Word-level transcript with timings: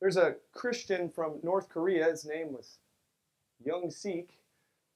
There's 0.00 0.16
a 0.16 0.36
Christian 0.52 1.08
from 1.08 1.38
North 1.42 1.68
Korea, 1.68 2.04
his 2.10 2.24
name 2.24 2.52
was 2.52 2.78
Young 3.64 3.90
Sik, 3.90 4.30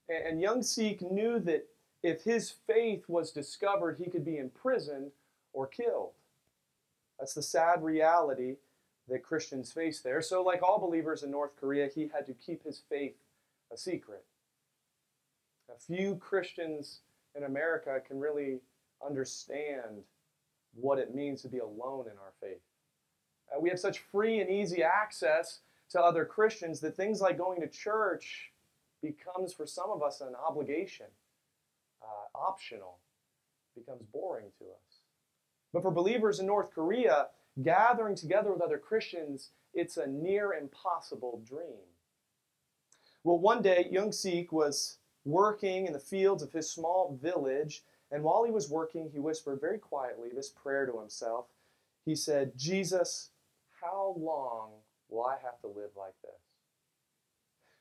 and 0.08 0.40
Young 0.40 0.62
Sik 0.62 1.00
knew 1.10 1.38
that 1.40 1.66
if 2.02 2.22
his 2.22 2.50
faith 2.50 3.04
was 3.08 3.30
discovered, 3.30 3.98
he 3.98 4.10
could 4.10 4.24
be 4.24 4.38
imprisoned 4.38 5.12
or 5.52 5.66
killed. 5.66 6.12
That's 7.18 7.34
the 7.34 7.42
sad 7.42 7.82
reality 7.82 8.56
that 9.08 9.22
Christians 9.22 9.72
face 9.72 10.00
there. 10.00 10.22
So, 10.22 10.42
like 10.42 10.62
all 10.62 10.78
believers 10.78 11.22
in 11.22 11.30
North 11.30 11.56
Korea, 11.56 11.88
he 11.88 12.08
had 12.12 12.26
to 12.26 12.34
keep 12.34 12.64
his 12.64 12.82
faith 12.88 13.16
a 13.72 13.76
secret. 13.76 14.24
A 15.74 15.78
few 15.78 16.16
Christians 16.16 17.00
in 17.34 17.44
America 17.44 18.00
can 18.06 18.18
really 18.18 18.60
understand 19.04 20.02
what 20.74 20.98
it 20.98 21.14
means 21.14 21.42
to 21.42 21.48
be 21.48 21.58
alone 21.58 22.06
in 22.06 22.18
our 22.18 22.32
faith. 22.40 22.60
We 23.58 23.70
have 23.70 23.80
such 23.80 23.98
free 23.98 24.40
and 24.40 24.50
easy 24.50 24.82
access 24.82 25.60
to 25.90 26.00
other 26.00 26.24
Christians 26.24 26.80
that 26.80 26.96
things 26.96 27.20
like 27.20 27.38
going 27.38 27.60
to 27.60 27.66
church 27.66 28.52
becomes 29.02 29.52
for 29.52 29.66
some 29.66 29.90
of 29.90 30.02
us 30.02 30.20
an 30.20 30.34
obligation, 30.34 31.06
uh, 32.02 32.38
optional, 32.38 32.98
becomes 33.74 34.02
boring 34.12 34.46
to 34.58 34.64
us. 34.64 35.00
But 35.72 35.82
for 35.82 35.90
believers 35.90 36.38
in 36.38 36.46
North 36.46 36.72
Korea, 36.72 37.28
gathering 37.62 38.14
together 38.14 38.52
with 38.52 38.62
other 38.62 38.78
Christians, 38.78 39.50
it's 39.74 39.96
a 39.96 40.06
near 40.06 40.52
impossible 40.52 41.42
dream. 41.46 41.86
Well, 43.22 43.38
one 43.38 43.62
day, 43.62 43.88
Young 43.90 44.12
Sik 44.12 44.52
was 44.52 44.98
working 45.24 45.86
in 45.86 45.92
the 45.92 45.98
fields 45.98 46.42
of 46.42 46.52
his 46.52 46.70
small 46.70 47.18
village, 47.20 47.84
and 48.10 48.22
while 48.22 48.44
he 48.44 48.50
was 48.50 48.70
working, 48.70 49.10
he 49.12 49.18
whispered 49.18 49.60
very 49.60 49.78
quietly 49.78 50.30
this 50.34 50.48
prayer 50.48 50.86
to 50.86 50.98
himself. 50.98 51.46
He 52.06 52.14
said, 52.14 52.52
Jesus, 52.56 53.30
how 53.80 54.14
long 54.18 54.70
will 55.08 55.24
I 55.24 55.36
have 55.42 55.60
to 55.60 55.66
live 55.66 55.90
like 55.96 56.14
this? 56.22 56.40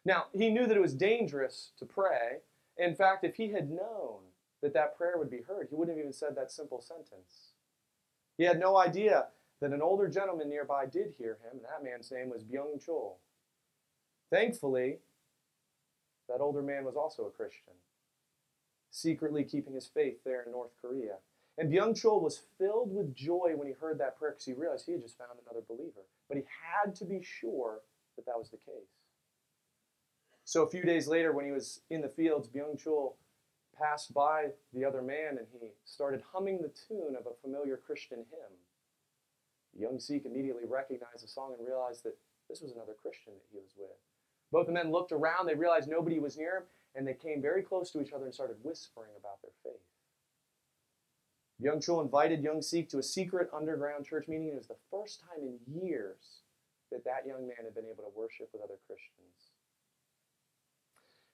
Now, 0.06 0.26
he 0.34 0.50
knew 0.50 0.66
that 0.66 0.78
it 0.78 0.82
was 0.82 0.94
dangerous 0.94 1.72
to 1.78 1.86
pray. 1.86 2.40
In 2.78 2.96
fact, 2.96 3.24
if 3.24 3.36
he 3.36 3.52
had 3.52 3.70
known 3.70 4.20
that 4.62 4.74
that 4.74 4.98
prayer 4.98 5.18
would 5.18 5.30
be 5.30 5.42
heard, 5.42 5.68
he 5.70 5.76
wouldn't 5.76 5.98
have 5.98 6.04
even 6.04 6.14
said 6.14 6.36
that 6.36 6.52
simple 6.52 6.82
sentence. 6.82 7.54
He 8.38 8.46
had 8.46 8.60
no 8.60 8.78
idea 8.78 9.28
that 9.62 9.74
an 9.74 9.82
older 9.82 10.08
gentleman 10.08 10.50
nearby 10.50 10.86
did 10.86 11.14
hear 11.18 11.38
him, 11.44 11.52
and 11.54 11.62
that 11.64 11.84
man's 11.84 12.12
name 12.12 12.30
was 12.30 12.44
Byung 12.44 12.84
Chul. 12.84 13.16
Thankfully, 14.32 15.00
that 16.30 16.40
older 16.40 16.62
man 16.62 16.86
was 16.86 16.96
also 16.96 17.26
a 17.26 17.32
Christian, 17.32 17.74
secretly 18.92 19.44
keeping 19.44 19.74
his 19.74 19.88
faith 19.88 20.20
there 20.24 20.44
in 20.44 20.52
North 20.52 20.72
Korea. 20.82 21.16
And 21.60 21.70
Byung 21.70 21.92
Chul 21.92 22.22
was 22.22 22.42
filled 22.58 22.96
with 22.96 23.14
joy 23.14 23.52
when 23.54 23.68
he 23.68 23.74
heard 23.74 24.00
that 24.00 24.18
prayer 24.18 24.32
because 24.32 24.46
he 24.46 24.54
realized 24.54 24.86
he 24.86 24.94
had 24.94 25.02
just 25.02 25.18
found 25.18 25.32
another 25.46 25.62
believer. 25.68 26.08
But 26.30 26.38
he 26.38 26.44
had 26.64 26.96
to 26.96 27.06
be 27.06 27.22
sure 27.22 27.82
that 28.16 28.26
that 28.26 28.40
was 28.40 28.50
the 28.50 28.58
case. 28.58 28.96
So 30.46 30.64
a 30.64 30.70
few 30.70 30.84
days 30.84 31.10
later, 31.10 31.34
when 31.34 31.44
he 31.44 31.52
was 31.52 31.82
in 31.90 32.00
the 32.00 32.08
fields, 32.08 32.48
Byung 32.48 32.82
Chul 32.82 33.16
passed 33.78 34.14
by 34.14 34.52
the 34.74 34.86
other 34.86 35.02
man 35.02 35.38
and 35.38 35.48
he 35.52 35.68
started 35.84 36.24
humming 36.32 36.62
the 36.62 36.72
tune 36.88 37.18
of 37.20 37.28
a 37.28 37.36
familiar 37.42 37.76
Christian 37.76 38.20
hymn. 38.32 38.58
Young 39.78 40.00
Sik 40.00 40.26
immediately 40.26 40.64
recognized 40.66 41.24
the 41.24 41.28
song 41.28 41.56
and 41.58 41.68
realized 41.68 42.04
that 42.06 42.18
this 42.50 42.62
was 42.62 42.72
another 42.72 42.96
Christian 43.02 43.34
that 43.34 43.46
he 43.52 43.58
was 43.58 43.74
with. 43.78 43.98
Both 44.52 44.68
the 44.68 44.74
men 44.74 44.92
looked 44.92 45.12
around, 45.12 45.46
they 45.46 45.56
realized 45.56 45.90
nobody 45.90 46.20
was 46.20 46.38
near 46.38 46.58
him, 46.58 46.64
and 46.96 47.06
they 47.06 47.14
came 47.14 47.42
very 47.42 47.62
close 47.62 47.92
to 47.92 48.02
each 48.02 48.14
other 48.14 48.26
and 48.26 48.34
started 48.34 48.56
whispering 48.64 49.12
about 49.20 49.42
their 49.42 49.52
faith. 49.64 49.84
Byung 51.62 51.84
Chul 51.86 52.02
invited 52.02 52.42
Young 52.42 52.62
Sik 52.62 52.90
to 52.90 53.00
a 53.00 53.04
secret 53.04 53.50
underground 53.54 54.06
church 54.06 54.28
meeting. 54.28 54.48
It 54.48 54.56
was 54.56 54.68
the 54.68 54.76
first 54.90 55.22
time 55.22 55.44
in 55.44 55.82
years 55.82 56.42
that 56.92 57.04
that 57.04 57.28
young 57.28 57.48
man 57.48 57.66
had 57.66 57.76
been 57.76 57.86
able 57.86 58.04
to 58.04 58.12
worship 58.16 58.50
with 58.54 58.64
other 58.64 58.78
Christians. 58.88 59.52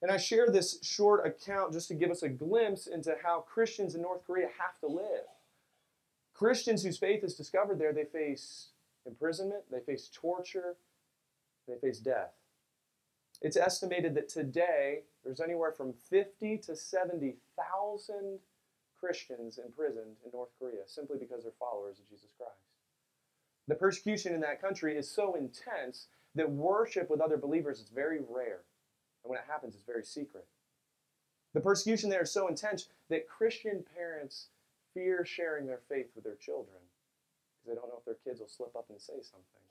And 0.02 0.10
I 0.10 0.16
share 0.18 0.48
this 0.48 0.78
short 0.82 1.26
account 1.26 1.72
just 1.72 1.88
to 1.88 1.94
give 1.94 2.10
us 2.10 2.22
a 2.22 2.28
glimpse 2.28 2.86
into 2.86 3.14
how 3.22 3.40
Christians 3.40 3.94
in 3.94 4.02
North 4.02 4.26
Korea 4.26 4.48
have 4.60 4.78
to 4.80 4.86
live. 4.86 5.26
Christians 6.34 6.82
whose 6.82 6.98
faith 6.98 7.24
is 7.24 7.34
discovered 7.34 7.78
there, 7.78 7.94
they 7.94 8.04
face 8.04 8.68
imprisonment, 9.06 9.62
they 9.70 9.80
face 9.80 10.10
torture, 10.12 10.76
they 11.66 11.76
face 11.76 11.98
death. 11.98 12.32
It's 13.40 13.56
estimated 13.56 14.14
that 14.14 14.28
today 14.28 15.04
there's 15.24 15.40
anywhere 15.40 15.72
from 15.72 15.94
50 16.10 16.58
to 16.58 16.76
70,000 16.76 18.38
Christians 19.00 19.58
imprisoned 19.58 20.16
in 20.24 20.30
North 20.32 20.50
Korea 20.58 20.82
simply 20.86 21.18
because 21.18 21.42
they're 21.42 21.52
followers 21.58 21.98
of 21.98 22.08
Jesus 22.08 22.30
Christ. 22.36 22.52
The 23.68 23.74
persecution 23.74 24.34
in 24.34 24.40
that 24.40 24.60
country 24.60 24.96
is 24.96 25.10
so 25.10 25.34
intense 25.34 26.06
that 26.34 26.50
worship 26.50 27.10
with 27.10 27.20
other 27.20 27.36
believers 27.36 27.80
is 27.80 27.88
very 27.88 28.20
rare. 28.28 28.62
And 29.24 29.30
when 29.30 29.38
it 29.38 29.46
happens, 29.48 29.74
it's 29.74 29.84
very 29.84 30.04
secret. 30.04 30.46
The 31.54 31.60
persecution 31.60 32.10
there 32.10 32.22
is 32.22 32.30
so 32.30 32.48
intense 32.48 32.88
that 33.08 33.28
Christian 33.28 33.84
parents 33.94 34.48
fear 34.94 35.24
sharing 35.24 35.66
their 35.66 35.80
faith 35.88 36.10
with 36.14 36.24
their 36.24 36.36
children 36.36 36.78
because 37.56 37.68
they 37.68 37.74
don't 37.74 37.88
know 37.88 37.98
if 37.98 38.04
their 38.04 38.18
kids 38.24 38.40
will 38.40 38.48
slip 38.48 38.76
up 38.76 38.86
and 38.90 39.00
say 39.00 39.14
something. 39.22 39.66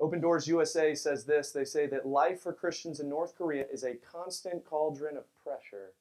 Open 0.00 0.20
Doors 0.20 0.48
USA 0.48 0.94
says 0.94 1.24
this 1.24 1.50
they 1.50 1.64
say 1.64 1.86
that 1.86 2.06
life 2.06 2.40
for 2.40 2.52
Christians 2.52 3.00
in 3.00 3.08
North 3.08 3.36
Korea 3.36 3.64
is 3.72 3.84
a 3.84 3.94
constant 3.94 4.64
cauldron 4.64 5.16
of 5.16 5.24
pressure 5.42 5.92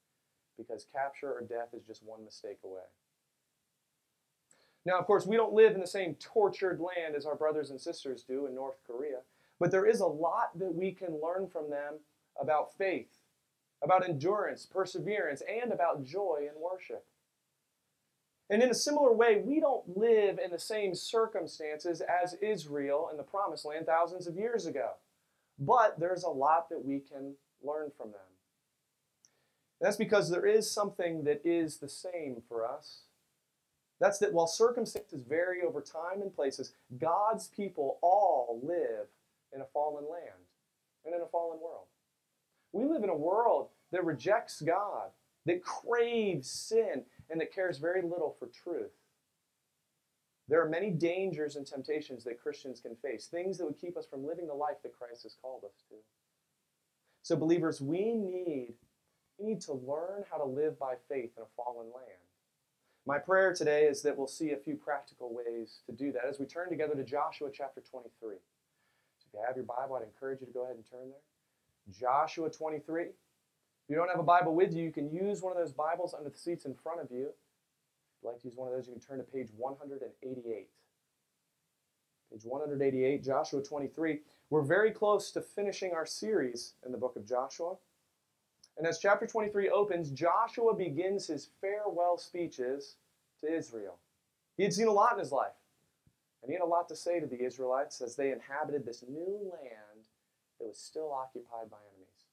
because 0.58 0.86
capture 0.92 1.32
or 1.32 1.42
death 1.42 1.70
is 1.74 1.84
just 1.84 2.04
one 2.04 2.24
mistake 2.24 2.60
away. 2.64 2.84
Now, 4.86 5.00
of 5.00 5.06
course, 5.06 5.26
we 5.26 5.38
don't 5.38 5.54
live 5.54 5.74
in 5.74 5.82
the 5.82 5.88
same 5.88 6.16
tortured 6.16 6.80
land 6.80 7.16
as 7.16 7.26
our 7.26 7.36
brothers 7.36 7.70
and 7.70 7.80
sisters 7.80 8.24
do 8.24 8.46
in 8.46 8.56
North 8.56 8.78
Korea, 8.86 9.20
but 9.60 9.72
there 9.72 9.86
is 9.86 10.02
a 10.02 10.06
lot 10.06 10.58
that 10.60 10.76
we 10.76 10.92
can 10.92 11.22
learn 11.22 11.48
from 11.48 11.70
them 11.70 12.00
about 12.40 12.76
faith, 12.78 13.20
about 13.82 14.08
endurance, 14.08 14.66
perseverance, 14.66 15.42
and 15.50 15.72
about 15.72 16.04
joy 16.04 16.42
in 16.42 16.62
worship. 16.62 17.06
And 18.50 18.62
in 18.62 18.70
a 18.70 18.76
similar 18.76 19.14
way, 19.14 19.42
we 19.44 19.62
don't 19.62 19.98
live 19.98 20.38
in 20.38 20.52
the 20.52 20.60
same 20.60 20.94
circumstances 20.94 22.02
as 22.02 22.36
Israel 22.42 23.08
in 23.10 23.18
the 23.18 23.24
Promised 23.24 23.66
Land 23.66 23.86
thousands 23.86 24.28
of 24.28 24.36
years 24.36 24.66
ago. 24.66 24.92
But 25.58 26.00
there's 26.00 26.24
a 26.24 26.30
lot 26.30 26.70
that 26.70 26.84
we 26.84 27.00
can 27.00 27.36
learn 27.64 27.92
from 27.96 28.12
them. 28.12 28.33
And 29.84 29.88
that's 29.90 29.98
because 29.98 30.30
there 30.30 30.46
is 30.46 30.72
something 30.72 31.26
that 31.26 31.42
is 31.44 31.76
the 31.76 31.90
same 31.90 32.42
for 32.48 32.66
us. 32.66 33.02
That's 34.00 34.18
that 34.20 34.32
while 34.32 34.48
circumstances 34.48 35.24
vary 35.24 35.62
over 35.62 35.82
time 35.82 36.22
and 36.22 36.34
places, 36.34 36.72
God's 36.98 37.50
people 37.50 38.00
all 38.02 38.62
live 38.64 39.08
in 39.54 39.60
a 39.60 39.66
fallen 39.74 40.06
land 40.10 40.48
and 41.04 41.14
in 41.14 41.20
a 41.20 41.26
fallen 41.26 41.60
world. 41.62 41.88
We 42.72 42.86
live 42.86 43.04
in 43.04 43.10
a 43.10 43.14
world 43.14 43.72
that 43.92 44.06
rejects 44.06 44.62
God, 44.62 45.10
that 45.48 45.62
craves 45.62 46.50
sin, 46.50 47.04
and 47.30 47.42
that 47.42 47.54
cares 47.54 47.78
very 47.78 48.02
little 48.02 48.38
for 48.40 48.48
truth. 48.48 48.94
There 50.48 50.62
are 50.62 50.70
many 50.70 50.92
dangers 50.92 51.58
and 51.58 51.68
temptations 51.68 52.24
that 52.24 52.42
Christians 52.42 52.80
can 52.80 52.96
face, 52.96 53.28
things 53.28 53.58
that 53.58 53.66
would 53.66 53.82
keep 53.82 53.98
us 53.98 54.06
from 54.06 54.26
living 54.26 54.48
the 54.48 54.54
life 54.54 54.78
that 54.84 54.98
Christ 54.98 55.24
has 55.24 55.36
called 55.42 55.66
us 55.66 55.84
to. 55.90 55.96
So, 57.22 57.36
believers, 57.36 57.82
we 57.82 58.14
need, 58.14 58.76
we 59.38 59.48
need 59.48 59.62
to 59.62 59.74
learn 59.74 60.24
how 60.30 60.38
to 60.38 60.46
live 60.46 60.78
by 60.80 60.96
faith 61.10 61.32
in 61.38 61.44
a 61.44 61.48
fallen 61.56 61.88
land. 61.94 62.20
My 63.06 63.18
prayer 63.20 63.54
today 63.54 63.84
is 63.84 64.02
that 64.04 64.18
we'll 64.18 64.28
see 64.28 64.52
a 64.52 64.58
few 64.58 64.76
practical 64.76 65.34
ways 65.34 65.80
to 65.88 65.92
do 65.92 66.12
that 66.14 66.26
as 66.26 66.40
we 66.40 66.46
turn 66.46 66.70
together 66.70 66.96
to 66.96 67.04
Joshua 67.04 67.50
chapter 67.52 67.82
23. 67.82 68.36
So, 69.18 69.28
if 69.28 69.34
you 69.34 69.40
have 69.46 69.58
your 69.58 69.66
Bible, 69.66 69.96
I'd 69.96 70.04
encourage 70.04 70.40
you 70.40 70.48
to 70.48 70.54
go 70.54 70.64
ahead 70.64 70.78
and 70.78 70.90
turn 70.90 71.10
there. 71.10 72.00
Joshua 72.00 72.50
23. 72.50 73.04
If 73.04 73.90
you 73.90 73.98
don't 73.98 74.10
have 74.10 74.20
a 74.20 74.24
Bible 74.24 74.56
with 74.56 74.74
you, 74.74 74.84
you 74.84 74.92
can 74.92 75.12
use 75.12 75.42
one 75.42 75.52
of 75.52 75.58
those 75.58 75.74
Bibles 75.74 76.14
under 76.14 76.30
the 76.30 76.38
seats 76.38 76.64
in 76.64 76.74
front 76.74 77.02
of 77.02 77.12
you. 77.12 77.26
If 77.26 78.24
you'd 78.24 78.30
like 78.30 78.40
to 78.40 78.48
use 78.48 78.56
one 78.56 78.70
of 78.70 78.74
those, 78.74 78.88
you 78.88 78.94
can 78.94 79.02
turn 79.02 79.18
to 79.18 79.26
page 79.26 79.50
188. 79.58 80.70
Page 82.32 82.46
188, 82.46 83.24
Joshua 83.24 83.62
23. 83.62 84.20
We're 84.50 84.62
very 84.62 84.92
close 84.92 85.32
to 85.32 85.42
finishing 85.42 85.92
our 85.92 86.06
series 86.06 86.76
in 86.86 86.94
the 86.94 86.98
book 86.98 87.18
of 87.18 87.28
Joshua. 87.28 87.76
And 88.78 88.88
as 88.88 89.00
chapter 89.00 89.28
23 89.28 89.70
opens, 89.70 90.10
Joshua 90.12 90.74
begins 90.74 91.28
his 91.28 91.50
farewell 91.62 92.18
speeches 92.18 92.96
to 93.42 93.54
Israel. 93.54 94.00
He 94.58 94.64
had 94.64 94.74
seen 94.74 94.88
a 94.88 94.92
lot 94.92 95.14
in 95.14 95.20
his 95.20 95.32
life, 95.32 95.54
and 96.42 96.50
he 96.50 96.54
had 96.54 96.64
a 96.64 96.66
lot 96.66 96.88
to 96.90 96.96
say 96.96 97.20
to 97.20 97.28
the 97.28 97.44
Israelites 97.44 98.02
as 98.02 98.16
they 98.16 98.32
inhabited 98.32 98.86
this 98.86 99.04
new 99.08 99.52
land 99.52 100.08
that 100.60 100.68
was 100.68 100.78
still 100.78 101.12
occupied 101.12 101.70
by 101.70 101.78
enemies. 101.78 102.26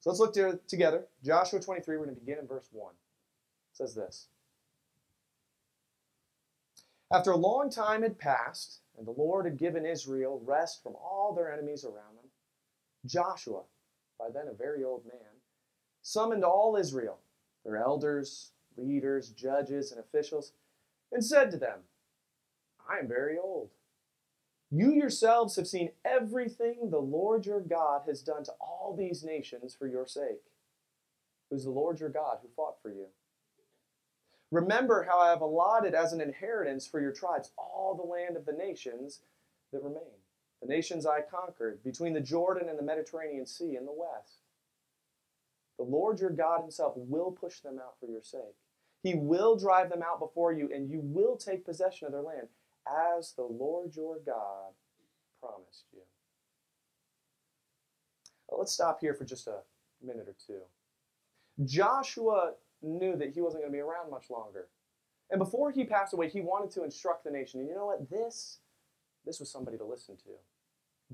So 0.00 0.10
let's 0.10 0.20
look 0.20 0.34
to, 0.34 0.60
together. 0.68 1.06
Joshua 1.24 1.60
23, 1.60 1.96
we're 1.96 2.04
going 2.04 2.14
to 2.14 2.20
begin 2.20 2.38
in 2.38 2.46
verse 2.46 2.68
1. 2.70 2.92
It 2.92 3.76
says 3.76 3.94
this 3.94 4.28
After 7.12 7.32
a 7.32 7.36
long 7.36 7.70
time 7.70 8.02
had 8.02 8.18
passed, 8.18 8.80
and 8.96 9.06
the 9.06 9.12
Lord 9.12 9.44
had 9.44 9.58
given 9.58 9.84
Israel 9.84 10.40
rest 10.44 10.82
from 10.82 10.94
all 10.94 11.34
their 11.34 11.52
enemies 11.52 11.84
around 11.84 12.16
them, 12.16 12.30
Joshua, 13.06 13.62
by 14.18 14.26
then 14.32 14.48
a 14.48 14.54
very 14.54 14.84
old 14.84 15.04
man, 15.04 15.37
summoned 16.08 16.42
all 16.42 16.74
Israel, 16.74 17.18
their 17.64 17.76
elders, 17.76 18.52
leaders, 18.78 19.28
judges, 19.28 19.92
and 19.92 20.00
officials, 20.00 20.52
and 21.12 21.22
said 21.22 21.50
to 21.50 21.58
them, 21.58 21.80
I 22.88 22.98
am 22.98 23.08
very 23.08 23.36
old. 23.38 23.68
You 24.70 24.92
yourselves 24.92 25.56
have 25.56 25.66
seen 25.66 25.90
everything 26.04 26.88
the 26.90 26.98
Lord 26.98 27.44
your 27.44 27.60
God 27.60 28.02
has 28.06 28.22
done 28.22 28.42
to 28.44 28.52
all 28.58 28.96
these 28.96 29.22
nations 29.22 29.74
for 29.74 29.86
your 29.86 30.06
sake. 30.06 30.42
Who's 31.50 31.64
the 31.64 31.70
Lord 31.70 32.00
your 32.00 32.10
God 32.10 32.38
who 32.40 32.48
fought 32.56 32.80
for 32.80 32.90
you? 32.90 33.06
Remember 34.50 35.06
how 35.08 35.18
I 35.18 35.28
have 35.28 35.42
allotted 35.42 35.94
as 35.94 36.14
an 36.14 36.22
inheritance 36.22 36.86
for 36.86 37.00
your 37.00 37.12
tribes 37.12 37.50
all 37.58 37.94
the 37.94 38.10
land 38.10 38.36
of 38.36 38.46
the 38.46 38.52
nations 38.52 39.20
that 39.72 39.82
remain, 39.82 40.16
the 40.62 40.68
nations 40.68 41.04
I 41.04 41.20
conquered 41.20 41.84
between 41.84 42.14
the 42.14 42.20
Jordan 42.20 42.70
and 42.70 42.78
the 42.78 42.82
Mediterranean 42.82 43.44
Sea 43.44 43.76
in 43.76 43.84
the 43.84 43.92
west. 43.92 44.38
The 45.78 45.84
Lord 45.84 46.20
your 46.20 46.30
God 46.30 46.60
himself 46.60 46.94
will 46.96 47.30
push 47.30 47.60
them 47.60 47.78
out 47.78 47.94
for 48.00 48.06
your 48.06 48.22
sake. 48.22 48.56
He 49.02 49.14
will 49.14 49.56
drive 49.56 49.90
them 49.90 50.02
out 50.02 50.18
before 50.18 50.52
you, 50.52 50.68
and 50.74 50.90
you 50.90 51.00
will 51.02 51.36
take 51.36 51.64
possession 51.64 52.06
of 52.06 52.12
their 52.12 52.22
land, 52.22 52.48
as 53.16 53.32
the 53.32 53.44
Lord 53.44 53.94
your 53.94 54.18
God 54.24 54.72
promised 55.40 55.84
you. 55.92 56.00
Well, 58.48 58.58
let's 58.58 58.72
stop 58.72 59.00
here 59.00 59.14
for 59.14 59.24
just 59.24 59.46
a 59.46 59.60
minute 60.04 60.26
or 60.26 60.34
two. 60.44 60.62
Joshua 61.64 62.54
knew 62.82 63.16
that 63.16 63.30
he 63.34 63.40
wasn't 63.40 63.62
going 63.62 63.72
to 63.72 63.76
be 63.76 63.80
around 63.80 64.10
much 64.10 64.30
longer. 64.30 64.68
And 65.30 65.38
before 65.38 65.70
he 65.70 65.84
passed 65.84 66.14
away, 66.14 66.28
he 66.28 66.40
wanted 66.40 66.70
to 66.72 66.84
instruct 66.84 67.24
the 67.24 67.30
nation. 67.30 67.60
And 67.60 67.68
you 67.68 67.74
know 67.74 67.86
what? 67.86 68.08
This, 68.08 68.58
this 69.24 69.38
was 69.38 69.50
somebody 69.50 69.76
to 69.76 69.84
listen 69.84 70.16
to. 70.16 70.30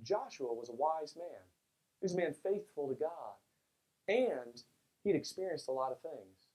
Joshua 0.03 0.53
was 0.53 0.69
a 0.69 0.75
wise 0.75 1.17
man. 1.17 1.43
He 2.01 2.05
was 2.05 2.15
a 2.15 2.17
man 2.17 2.35
faithful 2.43 2.89
to 2.89 2.95
God. 2.95 3.35
And 4.09 4.63
he'd 5.03 5.17
experienced 5.17 5.69
a 5.69 5.73
lot 5.73 5.93
of 5.93 6.01
things. 6.01 6.49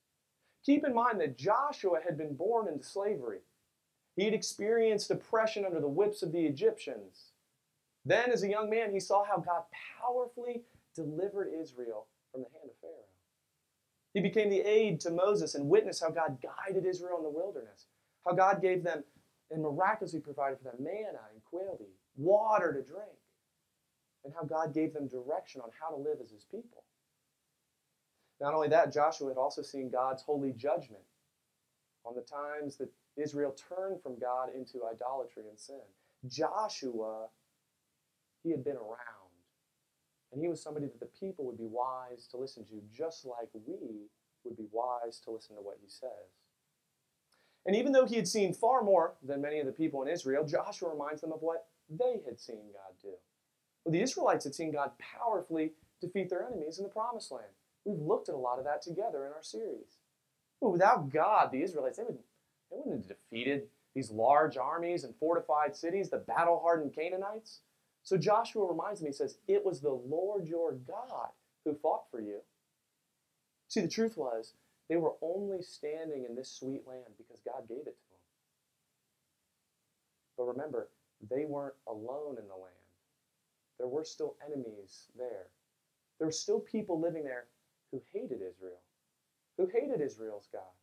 Keep 0.66 0.86
in 0.86 0.94
mind 0.94 1.19
that 1.22 1.38
Joshua 1.38 2.00
had 2.04 2.18
been 2.18 2.36
born 2.36 2.68
into 2.68 2.84
slavery. 2.84 3.40
He 4.16 4.25
had 4.25 4.34
experienced 4.34 5.10
oppression 5.10 5.66
under 5.66 5.80
the 5.80 5.88
whips 5.88 6.22
of 6.22 6.31
the 6.31 6.46
Egyptians. 6.46 7.31
Then, 8.06 8.31
as 8.31 8.44
a 8.44 8.50
young 8.50 8.69
man, 8.69 8.92
he 8.92 9.00
saw 9.00 9.24
how 9.24 9.38
God 9.38 9.63
powerfully 10.01 10.63
delivered 10.96 11.50
Israel 11.54 12.07
from 12.31 12.42
the 12.42 12.50
hand 12.50 12.69
of 12.69 12.78
Pharaoh. 12.81 12.94
He 14.13 14.19
became 14.19 14.50
the 14.50 14.62
aide 14.62 15.00
to 15.01 15.12
Moses 15.12 15.56
and 15.56 15.69
witnessed 15.69 16.01
how 16.01 16.10
God 16.10 16.40
guided 16.42 16.86
Israel 16.86 17.18
in 17.18 17.24
the 17.24 17.30
wilderness, 17.30 17.86
how 18.25 18.34
God 18.34 18.62
gave 18.62 18.84
them 18.84 19.04
and 19.51 19.62
miraculously 19.62 20.19
provided 20.19 20.57
for 20.57 20.66
them 20.66 20.84
manna 20.84 21.19
and 21.31 21.44
quail 21.46 21.78
to 21.78 21.84
eat, 21.84 22.00
water 22.18 22.74
to 22.74 22.81
drink, 22.81 23.18
and 24.24 24.34
how 24.34 24.44
God 24.44 24.74
gave 24.74 24.94
them 24.94 25.07
direction 25.07 25.62
on 25.62 25.69
how 25.80 25.96
to 25.96 26.01
live 26.01 26.18
as 26.24 26.31
his 26.31 26.44
people. 26.44 26.84
Not 28.41 28.53
only 28.53 28.69
that, 28.69 28.94
Joshua 28.94 29.30
had 29.30 29.38
also 29.38 29.62
seen 29.62 29.89
God's 29.89 30.24
holy 30.24 30.53
judgment 30.53 31.03
on 32.06 32.15
the 32.15 32.21
times 32.21 32.77
that 32.77 32.89
Israel 33.18 33.56
turned 33.69 34.01
from 34.01 34.18
God 34.18 34.50
into 34.56 34.86
idolatry 34.86 35.44
and 35.50 35.59
sin. 35.59 35.81
Joshua, 36.27 37.27
he 38.44 38.51
had 38.51 38.63
been 38.63 38.77
around. 38.77 38.97
And 40.31 40.41
he 40.41 40.47
was 40.47 40.62
somebody 40.62 40.86
that 40.86 41.00
the 41.00 41.09
people 41.19 41.45
would 41.45 41.57
be 41.57 41.65
wise 41.65 42.27
to 42.31 42.38
listen 42.38 42.63
to, 42.65 42.81
just 42.95 43.25
like 43.25 43.50
we 43.53 44.07
would 44.44 44.56
be 44.56 44.68
wise 44.71 45.19
to 45.25 45.31
listen 45.31 45.56
to 45.56 45.62
what 45.62 45.77
he 45.81 45.89
says. 45.89 46.09
And 47.65 47.75
even 47.75 47.91
though 47.91 48.06
he 48.06 48.15
had 48.15 48.27
seen 48.27 48.53
far 48.53 48.83
more 48.83 49.15
than 49.24 49.41
many 49.41 49.59
of 49.59 49.65
the 49.65 49.71
people 49.71 50.01
in 50.01 50.07
Israel, 50.07 50.45
Joshua 50.45 50.89
reminds 50.89 51.21
them 51.21 51.31
of 51.31 51.41
what 51.41 51.68
they 51.89 52.21
had 52.25 52.39
seen 52.39 52.71
God 52.71 52.95
do. 53.01 53.13
Well, 53.83 53.91
the 53.91 54.01
Israelites 54.01 54.44
had 54.44 54.56
seen 54.56 54.71
God 54.71 54.91
powerfully 54.97 55.74
defeat 56.00 56.30
their 56.30 56.45
enemies 56.45 56.77
in 56.77 56.83
the 56.83 56.89
promised 56.89 57.31
land. 57.31 57.45
We've 57.89 58.07
looked 58.07 58.30
at 58.30 58.36
a 58.36 58.38
lot 58.38 58.59
of 58.59 58.65
that 58.65 58.81
together 58.83 59.25
in 59.25 59.33
our 59.33 59.41
series. 59.41 59.97
But 60.62 60.69
without 60.69 61.09
God, 61.09 61.51
the 61.51 61.63
Israelites, 61.63 61.97
they, 61.97 62.03
would, 62.03 62.19
they 62.69 62.77
wouldn't 62.77 63.07
have 63.07 63.18
defeated 63.18 63.63
these 63.95 64.12
large 64.12 64.57
armies 64.57 65.03
and 65.03 65.15
fortified 65.19 65.75
cities, 65.75 66.09
the 66.09 66.18
battle 66.18 66.59
hardened 66.59 66.94
Canaanites. 66.94 67.62
So 68.03 68.15
Joshua 68.18 68.68
reminds 68.68 69.01
me, 69.01 69.07
he 69.07 69.13
says, 69.13 69.39
It 69.47 69.65
was 69.65 69.81
the 69.81 69.89
Lord 69.89 70.47
your 70.47 70.74
God 70.74 71.30
who 71.65 71.74
fought 71.74 72.03
for 72.12 72.21
you. 72.21 72.41
See, 73.68 73.81
the 73.81 73.88
truth 73.88 74.18
was, 74.18 74.53
they 74.88 74.97
were 74.97 75.13
only 75.21 75.62
standing 75.62 76.25
in 76.25 76.36
this 76.36 76.51
sweet 76.51 76.88
land 76.88 77.13
because 77.18 77.41
God 77.41 77.68
gave 77.68 77.80
it 77.88 77.97
to 77.97 78.09
them. 78.09 78.19
But 80.38 80.44
remember, 80.44 80.89
they 81.30 81.45
weren't 81.45 81.75
alone 81.88 82.38
in 82.39 82.47
the 82.47 82.56
land. 82.56 82.75
There 83.77 83.88
were 83.88 84.03
still 84.03 84.36
enemies 84.45 85.06
there. 85.18 85.47
There 86.18 86.27
were 86.27 86.31
still 86.31 86.59
people 86.59 87.00
living 87.00 87.24
there 87.24 87.45
who 87.91 88.01
hated 88.13 88.41
Israel, 88.41 88.81
who 89.57 89.68
hated 89.68 90.01
Israel's 90.01 90.47
God. 90.51 90.74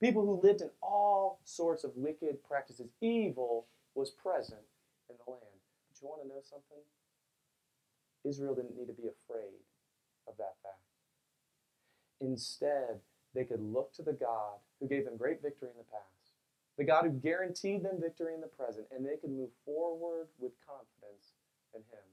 People 0.00 0.24
who 0.26 0.46
lived 0.46 0.60
in 0.60 0.70
all 0.82 1.40
sorts 1.44 1.84
of 1.84 1.96
wicked 1.96 2.42
practices. 2.46 2.88
Evil 3.00 3.66
was 3.94 4.10
present 4.10 4.60
in 5.08 5.16
the 5.16 5.30
land. 5.30 5.60
But 5.88 6.02
you 6.02 6.08
want 6.08 6.22
to 6.22 6.28
know 6.28 6.42
something? 6.42 6.84
Israel 8.24 8.54
didn't 8.54 8.76
need 8.76 8.88
to 8.88 9.00
be 9.00 9.08
afraid 9.08 9.64
of 10.28 10.36
that 10.36 10.56
fact. 10.62 10.82
Instead, 12.20 13.00
they 13.34 13.44
could 13.44 13.60
look 13.60 13.92
to 13.94 14.02
the 14.02 14.12
God 14.12 14.58
who 14.80 14.88
gave 14.88 15.04
them 15.04 15.16
great 15.16 15.42
victory 15.42 15.68
in 15.70 15.78
the 15.78 15.92
past, 15.92 16.32
the 16.76 16.84
God 16.84 17.04
who 17.04 17.10
guaranteed 17.10 17.82
them 17.82 18.00
victory 18.00 18.34
in 18.34 18.40
the 18.40 18.46
present, 18.46 18.86
and 18.94 19.04
they 19.04 19.16
could 19.16 19.30
move 19.30 19.50
forward 19.64 20.28
with 20.38 20.52
confidence 20.66 21.36
in 21.74 21.80
Him. 21.80 22.04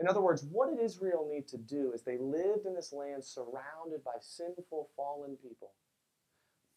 In 0.00 0.06
other 0.06 0.20
words, 0.20 0.44
what 0.44 0.70
did 0.70 0.84
Israel 0.84 1.28
need 1.30 1.48
to 1.48 1.58
do 1.58 1.92
is 1.92 2.02
they 2.02 2.18
lived 2.18 2.66
in 2.66 2.74
this 2.74 2.92
land 2.92 3.24
surrounded 3.24 4.04
by 4.04 4.12
sinful, 4.20 4.90
fallen 4.96 5.36
people? 5.42 5.72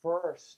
First, 0.01 0.57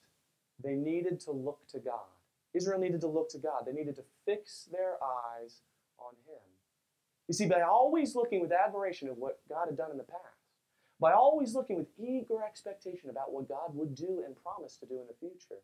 they 0.64 0.76
needed 0.76 1.20
to 1.22 1.32
look 1.32 1.60
to 1.70 1.80
God. 1.80 2.08
Israel 2.54 2.80
needed 2.80 3.02
to 3.02 3.08
look 3.08 3.30
to 3.32 3.38
God. 3.38 3.64
They 3.66 3.74
needed 3.74 3.96
to 3.96 4.04
fix 4.26 4.70
their 4.72 4.94
eyes 5.04 5.62
on 6.00 6.14
Him. 6.26 6.40
You 7.28 7.34
see, 7.34 7.48
by 7.48 7.62
always 7.62 8.16
looking 8.16 8.42
with 8.42 8.52
admiration 8.52 9.08
at 9.08 9.18
what 9.18 9.40
God 9.50 9.66
had 9.66 9.78
done 9.78 9.92
in 9.92 9.98
the 9.98 10.04
past, 10.04 10.22
by 11.00 11.12
always 11.12 11.56
looking 11.56 11.78
with 11.78 11.88
eager 11.98 12.44
expectation 12.44 13.10
about 13.10 13.34
what 13.34 13.50
God 13.50 13.76
would 13.76 13.96
do 13.96 14.24
and 14.26 14.42
promise 14.42 14.78
to 14.78 14.86
do 14.86 15.02
in 15.02 15.08
the 15.08 15.20
future, 15.20 15.62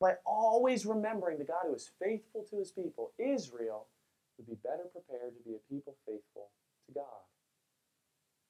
by 0.00 0.14
always 0.24 0.86
remembering 0.86 1.38
the 1.38 1.44
God 1.44 1.64
who 1.66 1.74
is 1.74 1.90
faithful 2.02 2.46
to 2.48 2.56
His 2.56 2.70
people, 2.70 3.12
Israel 3.18 3.86
would 4.40 4.48
be 4.48 4.68
better 4.68 4.88
prepared 4.88 5.36
to 5.36 5.42
be 5.44 5.54
a 5.54 5.62
people 5.68 5.96
faithful 6.06 6.48
to 6.88 6.94
God. 6.94 7.24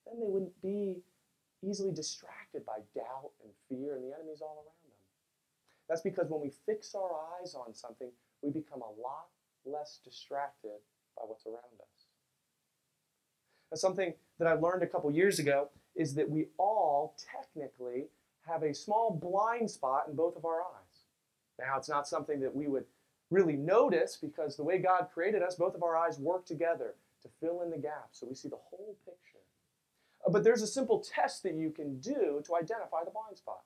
Then 0.06 0.20
they 0.20 0.30
wouldn't 0.30 0.54
be 0.62 1.02
easily 1.66 1.92
distracted 1.92 2.64
by 2.64 2.78
doubt 2.94 3.34
and 3.42 3.52
fear 3.68 3.94
and 3.94 4.04
the 4.04 4.14
enemies 4.14 4.40
all 4.40 4.62
around 4.62 4.80
them. 4.86 5.02
That's 5.88 6.00
because 6.00 6.30
when 6.30 6.40
we 6.40 6.52
fix 6.66 6.94
our 6.94 7.10
eyes 7.34 7.54
on 7.54 7.74
something, 7.74 8.10
we 8.42 8.50
become 8.50 8.80
a 8.82 9.02
lot 9.02 9.26
less 9.66 9.98
distracted 10.04 10.78
by 11.16 11.24
what's 11.26 11.46
around 11.46 11.76
us. 11.80 12.06
Now, 13.70 13.76
something 13.76 14.14
that 14.38 14.48
I 14.48 14.54
learned 14.54 14.82
a 14.82 14.86
couple 14.86 15.10
years 15.10 15.38
ago 15.38 15.68
is 15.94 16.14
that 16.14 16.30
we 16.30 16.46
all 16.56 17.16
technically 17.18 18.06
have 18.46 18.62
a 18.62 18.72
small 18.72 19.10
blind 19.10 19.70
spot 19.70 20.04
in 20.08 20.16
both 20.16 20.36
of 20.36 20.44
our 20.44 20.60
eyes. 20.60 21.04
Now, 21.58 21.76
it's 21.76 21.88
not 21.88 22.08
something 22.08 22.40
that 22.40 22.54
we 22.54 22.68
would 22.68 22.84
really 23.30 23.56
notice 23.56 24.18
because 24.20 24.56
the 24.56 24.64
way 24.64 24.78
God 24.78 25.08
created 25.12 25.42
us, 25.42 25.54
both 25.54 25.74
of 25.74 25.82
our 25.82 25.96
eyes 25.96 26.18
work 26.18 26.44
together 26.46 26.94
to 27.22 27.28
fill 27.40 27.62
in 27.62 27.70
the 27.70 27.78
gaps 27.78 28.20
so 28.20 28.26
we 28.26 28.34
see 28.34 28.48
the 28.48 28.56
whole 28.56 28.96
picture. 29.04 29.38
Uh, 30.26 30.30
but 30.30 30.44
there's 30.44 30.62
a 30.62 30.66
simple 30.66 31.00
test 31.00 31.42
that 31.42 31.54
you 31.54 31.70
can 31.70 31.98
do 32.00 32.42
to 32.44 32.56
identify 32.56 33.04
the 33.04 33.10
blind 33.10 33.36
spot. 33.36 33.62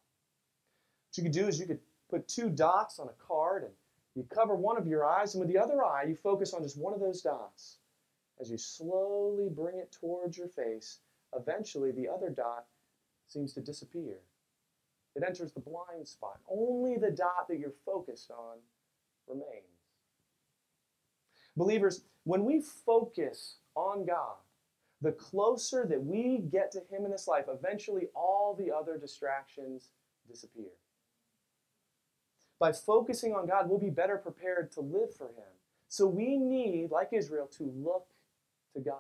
What 1.09 1.17
you 1.17 1.23
could 1.25 1.33
do 1.33 1.49
is 1.49 1.59
you 1.59 1.67
could 1.67 1.81
put 2.11 2.29
two 2.29 2.51
dots 2.51 2.99
on 2.99 3.09
a 3.09 3.27
card 3.27 3.65
and 3.65 3.73
you 4.15 4.25
cover 4.33 4.55
one 4.55 4.77
of 4.77 4.87
your 4.87 5.05
eyes, 5.05 5.35
and 5.35 5.41
with 5.41 5.53
the 5.53 5.59
other 5.59 5.83
eye, 5.83 6.05
you 6.05 6.15
focus 6.15 6.55
on 6.55 6.63
just 6.63 6.79
one 6.79 6.95
of 6.95 7.01
those 7.01 7.21
dots. 7.21 7.79
As 8.41 8.49
you 8.49 8.57
slowly 8.57 9.49
bring 9.49 9.79
it 9.79 9.91
towards 9.91 10.39
your 10.39 10.47
face, 10.47 10.99
eventually 11.35 11.91
the 11.91 12.09
other 12.09 12.31
dot 12.31 12.67
seems 13.27 13.53
to 13.55 13.61
disappear. 13.61 14.19
It 15.17 15.25
enters 15.27 15.53
the 15.53 15.61
blind 15.61 16.07
spot. 16.07 16.39
Only 16.49 16.97
the 16.97 17.11
dot 17.11 17.49
that 17.49 17.59
you're 17.59 17.75
focused 17.85 18.31
on 18.31 18.59
remains. 19.29 19.75
Believers, 21.57 22.05
when 22.25 22.45
we 22.45 22.61
focus 22.61 23.57
on 23.75 24.07
God, 24.07 24.37
the 25.01 25.13
closer 25.13 25.87
that 25.89 26.03
we 26.03 26.39
get 26.51 26.73
to 26.73 26.81
Him 26.91 27.05
in 27.05 27.11
this 27.11 27.29
life, 27.29 27.45
eventually 27.49 28.09
all 28.15 28.55
the 28.59 28.75
other 28.75 28.97
distractions 28.97 29.91
disappear. 30.29 30.73
By 32.59 32.73
focusing 32.73 33.35
on 33.35 33.47
God, 33.47 33.69
we'll 33.69 33.79
be 33.79 33.91
better 33.91 34.17
prepared 34.17 34.73
to 34.73 34.81
live 34.81 35.15
for 35.15 35.27
Him. 35.27 35.53
So 35.89 36.07
we 36.07 36.37
need, 36.39 36.91
like 36.91 37.11
Israel, 37.13 37.49
to 37.59 37.65
look 37.77 38.07
to 38.75 38.81
God. 38.81 38.97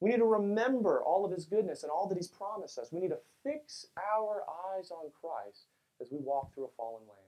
We 0.00 0.10
need 0.10 0.18
to 0.18 0.24
remember 0.24 1.02
all 1.02 1.24
of 1.24 1.32
His 1.32 1.44
goodness 1.44 1.82
and 1.82 1.92
all 1.92 2.08
that 2.08 2.16
He's 2.16 2.28
promised 2.28 2.78
us. 2.78 2.92
We 2.92 3.00
need 3.00 3.08
to 3.08 3.20
fix 3.44 3.86
our 3.96 4.42
eyes 4.74 4.90
on 4.90 5.10
Christ 5.20 5.66
as 6.00 6.10
we 6.10 6.18
walk 6.18 6.54
through 6.54 6.64
a 6.64 6.76
fallen 6.76 7.02
land. 7.02 7.27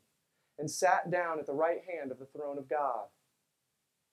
and 0.61 0.69
sat 0.69 1.09
down 1.09 1.39
at 1.39 1.47
the 1.47 1.53
right 1.53 1.81
hand 1.91 2.11
of 2.11 2.19
the 2.19 2.25
throne 2.25 2.59
of 2.59 2.69
God. 2.69 3.07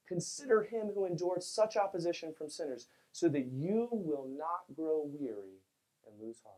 Consider 0.09 0.63
him 0.63 0.93
who 0.95 1.05
endured 1.05 1.43
such 1.43 1.77
opposition 1.77 2.33
from 2.33 2.49
sinners, 2.49 2.87
so 3.13 3.29
that 3.29 3.47
you 3.53 3.89
will 3.93 4.27
not 4.27 4.75
grow 4.75 5.05
weary 5.05 5.61
and 6.07 6.27
lose 6.27 6.41
heart. 6.43 6.57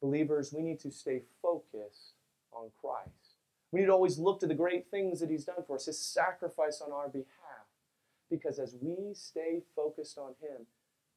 Believers, 0.00 0.54
we 0.54 0.62
need 0.62 0.80
to 0.80 0.90
stay 0.90 1.20
focused 1.42 2.14
on 2.50 2.70
Christ. 2.80 3.36
We 3.72 3.80
need 3.80 3.86
to 3.86 3.92
always 3.92 4.18
look 4.18 4.40
to 4.40 4.46
the 4.46 4.54
great 4.54 4.90
things 4.90 5.20
that 5.20 5.28
he's 5.28 5.44
done 5.44 5.62
for 5.66 5.76
us, 5.76 5.84
his 5.84 5.98
sacrifice 5.98 6.80
on 6.80 6.92
our 6.92 7.08
behalf. 7.08 7.26
Because 8.30 8.58
as 8.58 8.74
we 8.80 9.12
stay 9.12 9.60
focused 9.76 10.16
on 10.16 10.30
him, 10.40 10.66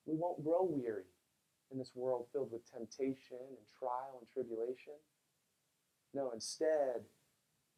we 0.05 0.15
won't 0.15 0.43
grow 0.43 0.63
weary 0.63 1.05
in 1.71 1.77
this 1.77 1.91
world 1.95 2.25
filled 2.33 2.51
with 2.51 2.69
temptation 2.69 3.37
and 3.39 3.67
trial 3.79 4.19
and 4.19 4.27
tribulation. 4.29 4.93
No, 6.13 6.31
instead, 6.31 7.01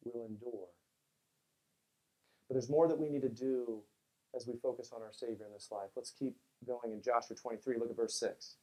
we'll 0.04 0.26
endure. 0.26 0.68
But 2.48 2.54
there's 2.54 2.68
more 2.68 2.86
that 2.88 2.98
we 2.98 3.08
need 3.08 3.22
to 3.22 3.28
do 3.28 3.80
as 4.34 4.46
we 4.46 4.54
focus 4.62 4.92
on 4.94 5.02
our 5.02 5.12
Savior 5.12 5.46
in 5.46 5.52
this 5.52 5.68
life. 5.72 5.88
Let's 5.96 6.10
keep 6.10 6.36
going 6.66 6.92
in 6.92 7.02
Joshua 7.02 7.36
23. 7.36 7.78
Look 7.78 7.90
at 7.90 7.96
verse 7.96 8.14
6. 8.14 8.56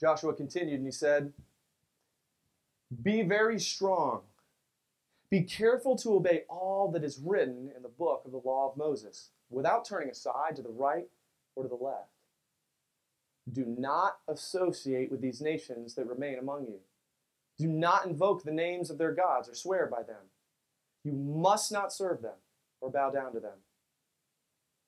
Joshua 0.00 0.34
continued 0.34 0.78
and 0.78 0.86
he 0.86 0.92
said, 0.92 1.32
Be 3.02 3.22
very 3.22 3.60
strong. 3.60 4.22
Be 5.30 5.42
careful 5.42 5.96
to 5.96 6.14
obey 6.14 6.42
all 6.48 6.90
that 6.92 7.04
is 7.04 7.20
written 7.24 7.70
in 7.76 7.82
the 7.82 7.88
book 7.88 8.22
of 8.24 8.32
the 8.32 8.40
law 8.44 8.70
of 8.70 8.76
Moses, 8.76 9.30
without 9.50 9.84
turning 9.84 10.10
aside 10.10 10.56
to 10.56 10.62
the 10.62 10.68
right 10.68 11.06
or 11.56 11.62
to 11.62 11.68
the 11.68 11.74
left. 11.74 12.13
Do 13.52 13.64
not 13.66 14.18
associate 14.26 15.10
with 15.10 15.20
these 15.20 15.40
nations 15.40 15.94
that 15.94 16.06
remain 16.06 16.38
among 16.38 16.66
you. 16.66 16.80
Do 17.58 17.68
not 17.68 18.06
invoke 18.06 18.42
the 18.42 18.52
names 18.52 18.90
of 18.90 18.98
their 18.98 19.12
gods 19.12 19.48
or 19.48 19.54
swear 19.54 19.86
by 19.86 20.02
them. 20.02 20.30
You 21.04 21.12
must 21.12 21.70
not 21.70 21.92
serve 21.92 22.22
them 22.22 22.38
or 22.80 22.90
bow 22.90 23.10
down 23.10 23.32
to 23.34 23.40
them. 23.40 23.58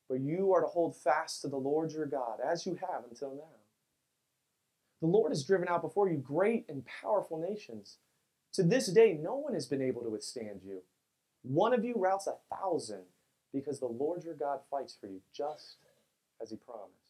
But 0.09 0.21
you 0.21 0.53
are 0.53 0.61
to 0.61 0.67
hold 0.67 0.97
fast 0.97 1.43
to 1.43 1.49
the 1.49 1.57
Lord 1.57 1.93
your 1.93 2.07
God, 2.07 2.39
as 2.45 2.65
you 2.65 2.75
have 2.75 3.05
until 3.09 3.35
now. 3.35 3.61
The 5.01 5.09
Lord 5.09 5.33
has 5.33 5.45
driven 5.45 5.69
out 5.69 5.83
before 5.83 6.09
you 6.09 6.17
great 6.17 6.65
and 6.69 6.85
powerful 6.87 7.39
nations. 7.39 7.99
To 8.55 8.63
this 8.63 8.87
day, 8.87 9.19
no 9.21 9.37
one 9.37 9.53
has 9.53 9.67
been 9.67 9.83
able 9.83 10.03
to 10.03 10.09
withstand 10.11 10.61
you. 10.65 10.83
One 11.43 11.75
of 11.75 11.85
you 11.85 11.95
routs 11.97 12.27
a 12.27 12.37
thousand, 12.55 13.03
because 13.53 13.79
the 13.79 13.87
Lord 13.87 14.25
your 14.25 14.35
God 14.35 14.61
fights 14.71 14.97
for 14.99 15.07
you, 15.07 15.21
just 15.33 15.77
as 16.41 16.51
he 16.51 16.57
promised. 16.57 17.06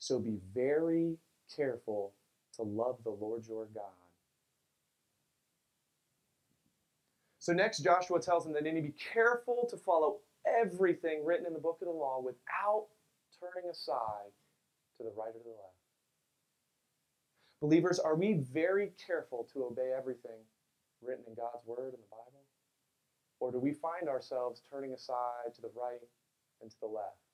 So 0.00 0.18
be 0.18 0.38
very 0.54 1.18
careful 1.54 2.14
to 2.56 2.62
love 2.62 2.98
the 3.04 3.10
Lord 3.10 3.46
your 3.46 3.66
God. 3.66 3.84
So 7.38 7.52
next, 7.52 7.78
Joshua 7.78 8.20
tells 8.20 8.44
them 8.44 8.52
that 8.54 8.64
they 8.64 8.72
need 8.72 8.80
to 8.80 8.88
be 8.88 8.94
careful 9.12 9.66
to 9.70 9.76
follow 9.76 10.18
everything 10.46 11.24
written 11.24 11.46
in 11.46 11.52
the 11.52 11.58
book 11.60 11.78
of 11.80 11.86
the 11.86 11.92
law 11.92 12.20
without 12.20 12.86
turning 13.38 13.70
aside 13.70 14.32
to 14.96 15.02
the 15.04 15.12
right 15.16 15.28
or 15.28 15.38
to 15.38 15.44
the 15.44 15.50
left. 15.50 15.80
Believers, 17.60 17.98
are 17.98 18.14
we 18.14 18.34
very 18.34 18.92
careful 19.06 19.46
to 19.52 19.64
obey 19.64 19.92
everything 19.96 20.40
written 21.02 21.24
in 21.28 21.34
God's 21.34 21.66
Word 21.66 21.92
in 21.94 22.00
the 22.00 22.10
Bible? 22.10 22.44
Or 23.38 23.52
do 23.52 23.58
we 23.58 23.72
find 23.72 24.08
ourselves 24.08 24.62
turning 24.70 24.92
aside 24.92 25.54
to 25.54 25.62
the 25.62 25.70
right 25.74 26.00
and 26.62 26.70
to 26.70 26.76
the 26.80 26.86
left? 26.86 27.29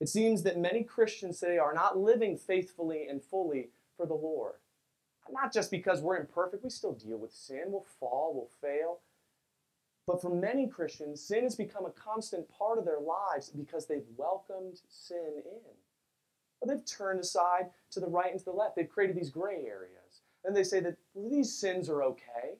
It 0.00 0.08
seems 0.08 0.42
that 0.42 0.58
many 0.58 0.82
Christians 0.82 1.40
today 1.40 1.58
are 1.58 1.72
not 1.72 1.98
living 1.98 2.36
faithfully 2.36 3.06
and 3.08 3.22
fully 3.22 3.70
for 3.96 4.06
the 4.06 4.14
Lord. 4.14 4.56
Not 5.30 5.52
just 5.52 5.70
because 5.70 6.00
we're 6.00 6.18
imperfect, 6.18 6.62
we 6.62 6.70
still 6.70 6.92
deal 6.92 7.16
with 7.16 7.32
sin, 7.32 7.64
we'll 7.66 7.86
fall, 7.98 8.32
we'll 8.34 8.50
fail. 8.60 9.00
But 10.06 10.22
for 10.22 10.30
many 10.30 10.68
Christians, 10.68 11.20
sin 11.20 11.42
has 11.42 11.56
become 11.56 11.84
a 11.84 11.90
constant 11.90 12.48
part 12.48 12.78
of 12.78 12.84
their 12.84 13.00
lives 13.00 13.48
because 13.48 13.86
they've 13.86 14.06
welcomed 14.16 14.80
sin 14.88 15.42
in. 15.44 16.68
They've 16.68 16.84
turned 16.84 17.20
aside 17.20 17.70
to 17.90 18.00
the 18.00 18.06
right 18.06 18.30
and 18.30 18.38
to 18.38 18.44
the 18.44 18.52
left. 18.52 18.76
They've 18.76 18.88
created 18.88 19.16
these 19.16 19.30
gray 19.30 19.64
areas. 19.66 20.22
And 20.44 20.54
they 20.54 20.64
say 20.64 20.80
that 20.80 20.96
these 21.14 21.52
sins 21.52 21.88
are 21.88 22.02
okay. 22.04 22.58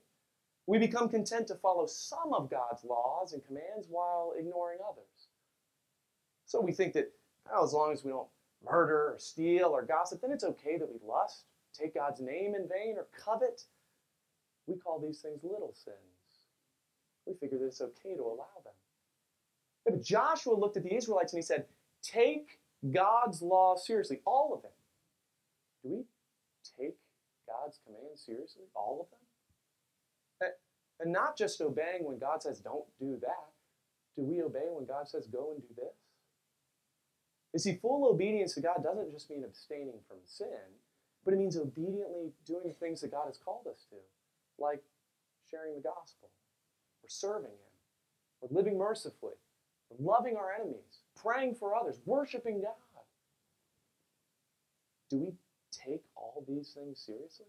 We 0.67 0.79
become 0.79 1.09
content 1.09 1.47
to 1.49 1.55
follow 1.55 1.87
some 1.87 2.33
of 2.33 2.51
God's 2.51 2.85
laws 2.85 3.33
and 3.33 3.45
commands 3.45 3.87
while 3.89 4.33
ignoring 4.37 4.79
others. 4.89 5.29
So 6.47 6.61
we 6.61 6.73
think 6.73 6.95
that 6.95 7.13
well, 7.51 7.65
as 7.65 7.73
long 7.73 7.93
as 7.93 8.05
we 8.05 8.11
don't 8.11 8.29
murder 8.65 9.13
or 9.13 9.17
steal 9.19 9.67
or 9.67 9.83
gossip, 9.85 10.21
then 10.21 10.33
it's 10.33 10.45
okay 10.45 10.77
that 10.79 10.89
we 10.89 10.99
lust, 11.07 11.45
take 11.73 11.95
God's 11.95 12.21
name 12.21 12.55
in 12.55 12.69
vain, 12.69 12.97
or 12.97 13.07
covet. 13.17 13.63
We 14.67 14.77
call 14.77 14.99
these 14.99 15.21
things 15.21 15.41
little 15.43 15.73
sins. 15.75 15.97
We 17.27 17.35
figure 17.35 17.59
that 17.59 17.67
it's 17.67 17.81
okay 17.81 18.15
to 18.17 18.23
allow 18.23 18.63
them. 18.65 18.73
But 19.85 20.03
Joshua 20.03 20.55
looked 20.55 20.77
at 20.77 20.83
the 20.83 20.95
Israelites 20.95 21.33
and 21.33 21.39
he 21.39 21.47
said, 21.47 21.67
Take 22.03 22.61
God's 22.93 23.43
law 23.43 23.77
seriously, 23.77 24.21
all 24.25 24.55
of 24.55 24.65
it. 24.65 24.75
Do 25.83 25.95
we 25.95 26.05
take 26.79 26.97
God's 27.49 27.79
commands 27.85 28.21
seriously, 28.25 28.65
all 28.75 29.01
of 29.01 29.11
them? 29.11 30.49
Uh, 30.49 31.03
and 31.03 31.13
not 31.13 31.37
just 31.37 31.61
obeying 31.61 32.05
when 32.05 32.19
God 32.19 32.43
says, 32.43 32.59
Don't 32.59 32.87
do 32.99 33.19
that. 33.21 33.51
Do 34.17 34.23
we 34.23 34.43
obey 34.43 34.67
when 34.71 34.87
God 34.87 35.09
says, 35.09 35.27
Go 35.27 35.53
and 35.53 35.63
do 35.63 35.75
this? 35.77 35.95
You 37.57 37.61
see, 37.61 37.79
full 37.81 38.07
obedience 38.07 38.53
to 38.53 38.61
God 38.61 38.83
doesn't 38.83 39.11
just 39.13 39.31
mean 39.31 39.43
abstaining 39.43 40.01
from 40.07 40.19
sin, 40.27 40.77
but 41.25 41.33
it 41.33 41.39
means 41.39 41.57
obediently 41.57 42.35
doing 42.45 42.65
the 42.67 42.75
things 42.75 43.01
that 43.01 43.13
God 43.13 43.29
has 43.29 43.39
called 43.39 43.67
us 43.67 43.87
to, 43.89 43.97
like 44.63 44.83
sharing 45.51 45.75
the 45.75 45.81
gospel, 45.81 46.29
or 47.03 47.09
serving 47.09 47.53
Him, 47.53 47.73
or 48.43 48.51
living 48.53 48.77
mercifully, 48.77 49.37
or 49.89 49.97
loving 49.99 50.37
our 50.37 50.53
enemies, 50.53 51.01
praying 51.19 51.55
for 51.55 51.75
others, 51.75 51.99
worshiping 52.05 52.61
God. 52.61 52.75
Do 55.09 55.17
we 55.17 55.33
take 55.73 56.05
all 56.15 56.45
these 56.47 56.73
things 56.73 57.01
seriously? 57.01 57.47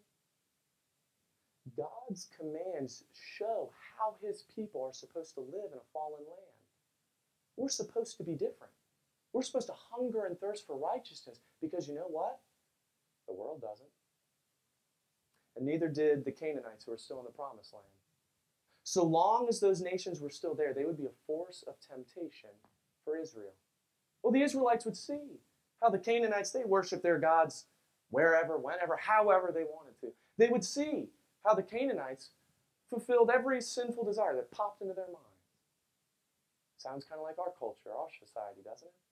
God's 1.76 2.30
commands 2.40 3.04
show 3.38 3.72
how 4.00 4.16
His 4.26 4.46
people 4.56 4.86
are 4.86 4.94
supposed 4.94 5.34
to 5.34 5.42
live 5.42 5.74
in 5.74 5.80
a 5.80 5.92
fallen 5.92 6.22
land. 6.22 6.56
We're 7.58 7.68
supposed 7.68 8.16
to 8.16 8.24
be 8.24 8.36
different. 8.36 8.72
We're 9.38 9.44
supposed 9.44 9.68
to 9.68 9.76
hunger 9.92 10.26
and 10.26 10.36
thirst 10.40 10.66
for 10.66 10.76
righteousness 10.76 11.42
because 11.62 11.88
you 11.88 11.94
know 11.94 12.08
what? 12.10 12.40
The 13.28 13.36
world 13.36 13.62
doesn't. 13.62 13.86
And 15.56 15.64
neither 15.64 15.88
did 15.88 16.26
the 16.26 16.32
Canaanites 16.32 16.86
who 16.86 16.92
are 16.94 16.98
still 16.98 17.20
in 17.20 17.26
the 17.26 17.30
promised 17.30 17.72
land. 17.72 17.86
So 18.84 19.04
long 19.04 19.46
as 19.48 19.60
those 19.60 19.80
nations 19.80 20.22
were 20.22 20.32
still 20.32 20.56
there, 20.56 20.74
they 20.74 20.86
would 20.86 20.98
be 20.98 21.06
a 21.06 21.22
force 21.28 21.64
of 21.68 21.76
temptation 21.80 22.50
for 23.06 23.16
Israel. 23.16 23.54
Well, 24.24 24.34
the 24.34 24.42
Israelites 24.42 24.86
would 24.86 24.98
see 24.98 25.38
how 25.84 25.92
the 25.92 26.00
Canaanites, 26.00 26.50
they 26.50 26.64
worship 26.66 27.04
their 27.04 27.20
gods 27.20 27.66
wherever, 28.10 28.58
whenever, 28.58 28.98
however 28.98 29.52
they 29.54 29.66
wanted 29.66 30.02
to. 30.02 30.14
They 30.40 30.50
would 30.50 30.66
see 30.66 31.10
how 31.46 31.54
the 31.54 31.62
Canaanites 31.62 32.32
fulfilled 32.90 33.30
every 33.32 33.62
sinful 33.62 34.04
desire 34.04 34.36
that 34.36 34.50
popped 34.50 34.82
into 34.82 34.96
their 34.96 35.06
mind. 35.06 35.38
Sounds 36.78 37.06
kind 37.06 37.20
of 37.20 37.24
like 37.24 37.38
our 37.38 37.54
culture, 37.60 37.92
our 37.96 38.08
society, 38.20 38.62
doesn't 38.66 38.88
it? 38.88 39.07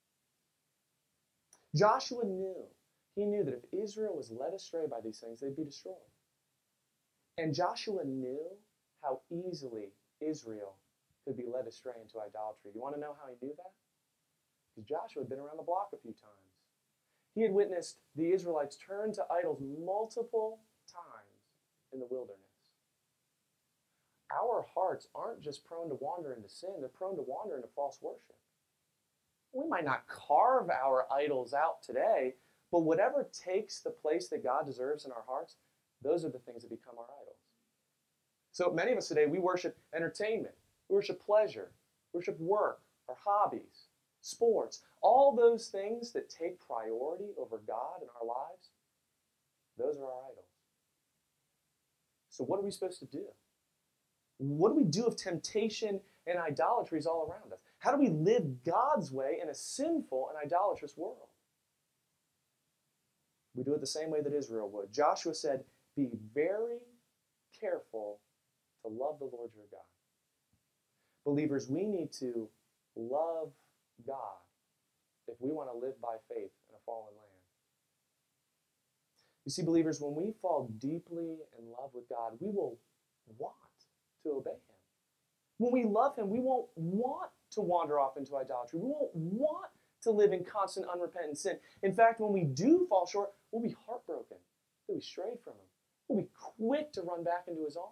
Joshua 1.75 2.23
knew, 2.23 2.55
he 3.15 3.25
knew 3.25 3.43
that 3.43 3.53
if 3.53 3.83
Israel 3.83 4.15
was 4.15 4.31
led 4.31 4.53
astray 4.53 4.87
by 4.89 5.01
these 5.01 5.19
things, 5.19 5.41
they'd 5.41 5.55
be 5.55 5.65
destroyed. 5.65 5.95
And 7.37 7.53
Joshua 7.53 8.05
knew 8.05 8.39
how 9.03 9.21
easily 9.29 9.91
Israel 10.21 10.75
could 11.25 11.35
be 11.35 11.45
led 11.45 11.67
astray 11.67 11.93
into 12.01 12.19
idolatry. 12.19 12.71
You 12.73 12.81
want 12.81 12.95
to 12.95 13.01
know 13.01 13.15
how 13.19 13.27
he 13.27 13.45
knew 13.45 13.53
that? 13.57 13.73
Because 14.73 14.87
Joshua 14.87 15.23
had 15.23 15.29
been 15.29 15.39
around 15.39 15.57
the 15.57 15.63
block 15.63 15.89
a 15.93 15.97
few 15.97 16.11
times. 16.11 16.55
He 17.33 17.41
had 17.41 17.51
witnessed 17.51 17.97
the 18.15 18.31
Israelites 18.31 18.77
turn 18.77 19.11
to 19.13 19.25
idols 19.29 19.61
multiple 19.61 20.59
times 20.87 21.59
in 21.91 21.99
the 21.99 22.07
wilderness. 22.09 22.39
Our 24.31 24.65
hearts 24.73 25.07
aren't 25.13 25.41
just 25.41 25.65
prone 25.65 25.89
to 25.89 25.95
wander 25.95 26.33
into 26.33 26.47
sin, 26.49 26.75
they're 26.79 26.87
prone 26.87 27.17
to 27.17 27.21
wander 27.21 27.57
into 27.57 27.67
false 27.75 27.99
worship 28.01 28.35
we 29.55 29.67
might 29.67 29.85
not 29.85 30.05
carve 30.07 30.69
our 30.69 31.07
idols 31.11 31.53
out 31.53 31.81
today, 31.81 32.33
but 32.71 32.81
whatever 32.81 33.27
takes 33.31 33.79
the 33.79 33.89
place 33.89 34.27
that 34.27 34.43
God 34.43 34.65
deserves 34.65 35.05
in 35.05 35.11
our 35.11 35.23
hearts, 35.25 35.55
those 36.01 36.25
are 36.25 36.29
the 36.29 36.39
things 36.39 36.61
that 36.61 36.69
become 36.69 36.95
our 36.97 37.07
idols. 37.21 37.39
So 38.51 38.71
many 38.71 38.91
of 38.91 38.97
us 38.97 39.07
today, 39.07 39.25
we 39.25 39.39
worship 39.39 39.77
entertainment, 39.95 40.55
we 40.89 40.95
worship 40.95 41.21
pleasure, 41.25 41.71
we 42.13 42.17
worship 42.17 42.39
work, 42.39 42.81
our 43.07 43.15
hobbies, 43.23 43.87
sports, 44.21 44.81
all 45.01 45.35
those 45.35 45.67
things 45.67 46.11
that 46.11 46.29
take 46.29 46.59
priority 46.59 47.29
over 47.37 47.61
God 47.65 48.01
in 48.01 48.07
our 48.19 48.27
lives. 48.27 48.71
Those 49.77 49.97
are 49.97 50.05
our 50.05 50.23
idols. 50.31 50.45
So, 52.29 52.43
what 52.43 52.59
are 52.59 52.63
we 52.63 52.71
supposed 52.71 52.99
to 52.99 53.05
do? 53.05 53.25
What 54.37 54.69
do 54.69 54.75
we 54.75 54.83
do 54.83 55.07
if 55.07 55.15
temptation 55.15 56.01
and 56.27 56.37
idolatry 56.37 56.99
is 56.99 57.05
all 57.05 57.29
around 57.29 57.53
us? 57.53 57.59
How 57.85 57.91
do 57.91 57.99
we 57.99 58.09
live 58.09 58.63
God's 58.63 59.11
way 59.11 59.37
in 59.39 59.47
a 59.47 59.53
sinful 59.53 60.29
and 60.29 60.43
idolatrous 60.43 60.97
world? 60.97 61.29
We 63.53 63.63
do 63.63 63.75
it 63.75 63.79
the 63.79 63.85
same 63.85 64.09
way 64.09 64.21
that 64.21 64.33
Israel 64.33 64.67
would. 64.71 64.91
Joshua 64.91 65.35
said, 65.35 65.63
Be 65.95 66.09
very 66.33 66.79
careful 67.61 68.21
to 68.81 68.87
love 68.87 69.19
the 69.19 69.25
Lord 69.25 69.51
your 69.55 69.67
God. 69.71 69.85
Believers, 71.25 71.69
we 71.69 71.85
need 71.85 72.11
to 72.13 72.49
love 72.95 73.51
God 74.07 74.41
if 75.27 75.35
we 75.39 75.51
want 75.51 75.69
to 75.71 75.77
live 75.77 76.01
by 76.01 76.15
faith 76.27 76.49
in 76.67 76.75
a 76.75 76.81
fallen 76.87 77.13
land. 77.15 77.43
You 79.45 79.51
see, 79.51 79.61
believers, 79.61 80.01
when 80.01 80.15
we 80.15 80.33
fall 80.41 80.71
deeply 80.79 81.37
in 81.59 81.71
love 81.79 81.91
with 81.93 82.09
God, 82.09 82.31
we 82.39 82.49
will 82.49 82.79
want 83.37 83.53
to 84.23 84.31
obey 84.31 84.49
Him. 84.49 84.75
When 85.59 85.71
we 85.71 85.83
love 85.83 86.17
Him, 86.17 86.31
we 86.31 86.39
won't 86.39 86.67
want 86.75 87.29
to 87.55 87.61
wander 87.61 87.99
off 87.99 88.17
into 88.17 88.37
idolatry. 88.37 88.79
We 88.79 88.89
won't 88.89 89.15
want 89.15 89.71
to 90.03 90.11
live 90.11 90.31
in 90.31 90.43
constant 90.43 90.85
unrepentant 90.91 91.37
sin. 91.37 91.57
In 91.83 91.93
fact, 91.93 92.19
when 92.19 92.31
we 92.31 92.43
do 92.43 92.85
fall 92.87 93.07
short, 93.07 93.31
we'll 93.51 93.63
be 93.63 93.75
heartbroken 93.87 94.37
that 94.87 94.93
we 94.93 95.01
strayed 95.01 95.39
from 95.43 95.53
Him. 95.53 95.67
We'll 96.07 96.21
be 96.21 96.29
quick 96.57 96.93
to 96.93 97.01
run 97.01 97.23
back 97.23 97.45
into 97.47 97.65
His 97.65 97.75
arms. 97.75 97.91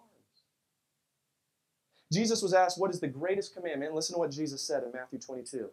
Jesus 2.12 2.42
was 2.42 2.54
asked, 2.54 2.78
What 2.80 2.90
is 2.90 3.00
the 3.00 3.08
greatest 3.08 3.54
commandment? 3.54 3.94
Listen 3.94 4.14
to 4.14 4.20
what 4.20 4.30
Jesus 4.30 4.62
said 4.62 4.84
in 4.84 4.92
Matthew 4.92 5.18
22. 5.18 5.68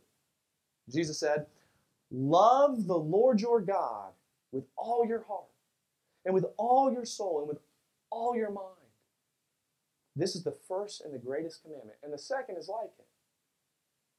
Jesus 0.89 1.19
said, 1.19 1.45
Love 2.09 2.87
the 2.87 2.97
Lord 2.97 3.39
your 3.39 3.61
God 3.61 4.11
with 4.51 4.65
all 4.75 5.05
your 5.07 5.23
heart, 5.23 5.45
and 6.25 6.33
with 6.33 6.45
all 6.57 6.91
your 6.91 7.05
soul, 7.05 7.39
and 7.39 7.47
with 7.47 7.59
all 8.09 8.35
your 8.35 8.51
mind. 8.51 8.67
This 10.15 10.35
is 10.35 10.43
the 10.43 10.51
first 10.67 11.01
and 11.01 11.13
the 11.13 11.19
greatest 11.19 11.63
commandment. 11.63 11.97
And 12.03 12.11
the 12.11 12.17
second 12.17 12.57
is 12.57 12.67
like 12.67 12.91
it 12.99 13.05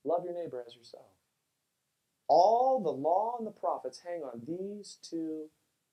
love 0.04 0.25
your 0.25 0.35
neighbor 0.35 0.62
as 0.66 0.76
yourself. 0.76 1.06
All 2.28 2.80
the 2.80 2.90
law 2.90 3.37
and 3.38 3.47
the 3.47 3.52
prophets 3.52 4.00
hang 4.04 4.23
on 4.23 4.42
these 4.47 4.99
two 5.02 5.50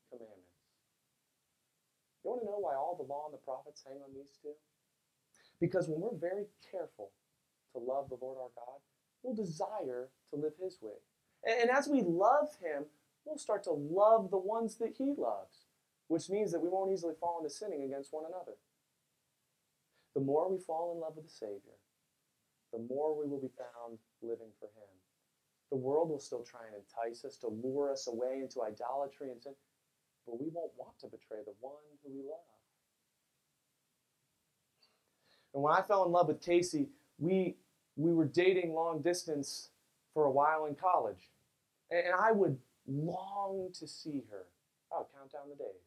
commandments. 0.10 0.40
You 2.24 2.32
want 2.32 2.42
to 2.42 2.46
know 2.46 2.60
why 2.60 2.76
all 2.76 2.96
the 2.96 3.08
law 3.12 3.26
and 3.26 3.34
the 3.34 3.44
prophets 3.44 3.84
hang 3.86 3.98
on 3.98 4.14
these 4.14 4.38
two? 4.42 4.54
Because 5.60 5.88
when 5.88 6.02
we're 6.02 6.18
very 6.18 6.46
careful 6.72 7.12
to 7.74 7.80
love 7.80 8.10
the 8.10 8.18
Lord 8.22 8.38
our 8.38 8.52
God, 8.56 8.80
we'll 9.24 9.36
desire 9.36 10.10
to 10.30 10.36
live 10.36 10.54
His 10.62 10.78
way. 10.82 11.00
And, 11.46 11.70
as 11.70 11.88
we 11.88 12.02
love 12.02 12.50
Him, 12.62 12.86
we'll 13.26 13.38
start 13.38 13.64
to 13.64 13.72
love 13.72 14.32
the 14.32 14.38
ones 14.38 14.76
that 14.78 14.96
He 14.98 15.14
loves, 15.18 15.68
which 16.08 16.30
means 16.30 16.52
that 16.52 16.60
we 16.60 16.70
won't 16.70 16.92
easily 16.92 17.16
fall 17.20 17.40
into 17.40 17.54
sinning 17.54 17.84
against 17.84 18.14
one 18.14 18.26
another. 18.28 18.58
The 20.16 20.22
more 20.22 20.50
we 20.50 20.58
fall 20.58 20.94
in 20.94 21.00
love 21.00 21.16
with 21.16 21.26
the 21.26 21.32
Savior, 21.32 21.80
the 22.72 22.80
more 22.80 23.18
we 23.18 23.28
will 23.28 23.42
be 23.42 23.52
found 23.58 23.98
living 24.22 24.52
for 24.60 24.66
Him. 24.66 24.90
The 25.72 25.78
world 25.78 26.10
will 26.10 26.20
still 26.20 26.44
try 26.44 26.62
and 26.66 26.76
entice 26.76 27.26
us 27.26 27.38
to 27.38 27.48
lure 27.48 27.92
us 27.92 28.08
away 28.08 28.40
into 28.42 28.64
idolatry 28.64 29.30
and 29.32 29.42
sin, 29.42 29.54
but 30.26 30.40
we 30.40 30.50
won't 30.52 30.72
want 30.78 30.98
to 31.00 31.08
betray 31.08 31.40
the 31.46 31.54
one 31.60 31.74
who 32.04 32.12
we 32.12 32.24
love. 32.24 32.40
And 35.54 35.64
when 35.64 35.74
I 35.74 35.82
fell 35.82 36.06
in 36.06 36.12
love 36.12 36.28
with 36.28 36.42
Casey, 36.42 36.90
we, 37.18 37.56
we 37.96 38.14
were 38.14 38.26
dating 38.26 38.74
long 38.74 39.02
distance 39.02 39.70
for 40.14 40.26
a 40.26 40.32
while 40.32 40.66
in 40.66 40.76
college. 40.76 41.30
And, 41.92 42.06
and 42.06 42.16
I 42.16 42.32
would 42.32 42.58
long 42.88 43.70
to 43.80 43.88
see 43.88 44.24
her. 44.32 44.46
I 44.94 45.00
would 45.00 45.08
count 45.16 45.32
down 45.32 45.50
the 45.50 45.56
days. 45.56 45.86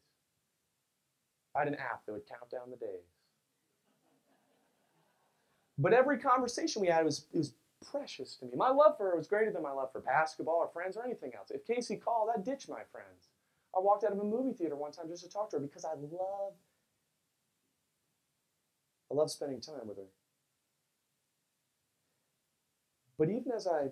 I 1.55 1.59
had 1.59 1.67
an 1.67 1.75
app 1.75 2.05
that 2.05 2.13
would 2.13 2.27
count 2.27 2.49
down 2.49 2.71
the 2.71 2.77
days. 2.77 3.12
But 5.77 5.93
every 5.93 6.19
conversation 6.19 6.81
we 6.81 6.87
had 6.87 7.05
was, 7.05 7.25
was 7.33 7.53
precious 7.83 8.35
to 8.37 8.45
me. 8.45 8.51
My 8.55 8.69
love 8.69 8.97
for 8.97 9.09
her 9.09 9.17
was 9.17 9.27
greater 9.27 9.51
than 9.51 9.63
my 9.63 9.71
love 9.71 9.91
for 9.91 10.01
basketball 10.01 10.55
or 10.55 10.67
friends 10.67 10.97
or 10.97 11.03
anything 11.03 11.31
else. 11.35 11.51
If 11.51 11.65
Casey 11.65 11.97
called, 11.97 12.29
I'd 12.35 12.43
ditch 12.43 12.67
my 12.69 12.81
friends. 12.91 13.29
I 13.75 13.79
walked 13.79 14.03
out 14.03 14.11
of 14.11 14.19
a 14.19 14.23
movie 14.23 14.53
theater 14.53 14.75
one 14.75 14.91
time 14.91 15.07
just 15.07 15.23
to 15.23 15.29
talk 15.29 15.49
to 15.49 15.57
her 15.57 15.61
because 15.61 15.85
I 15.85 15.93
love 15.95 16.53
I 19.11 19.15
love 19.15 19.29
spending 19.29 19.61
time 19.61 19.87
with 19.87 19.97
her. 19.97 20.07
But 23.17 23.29
even 23.29 23.51
as 23.55 23.67
I 23.67 23.89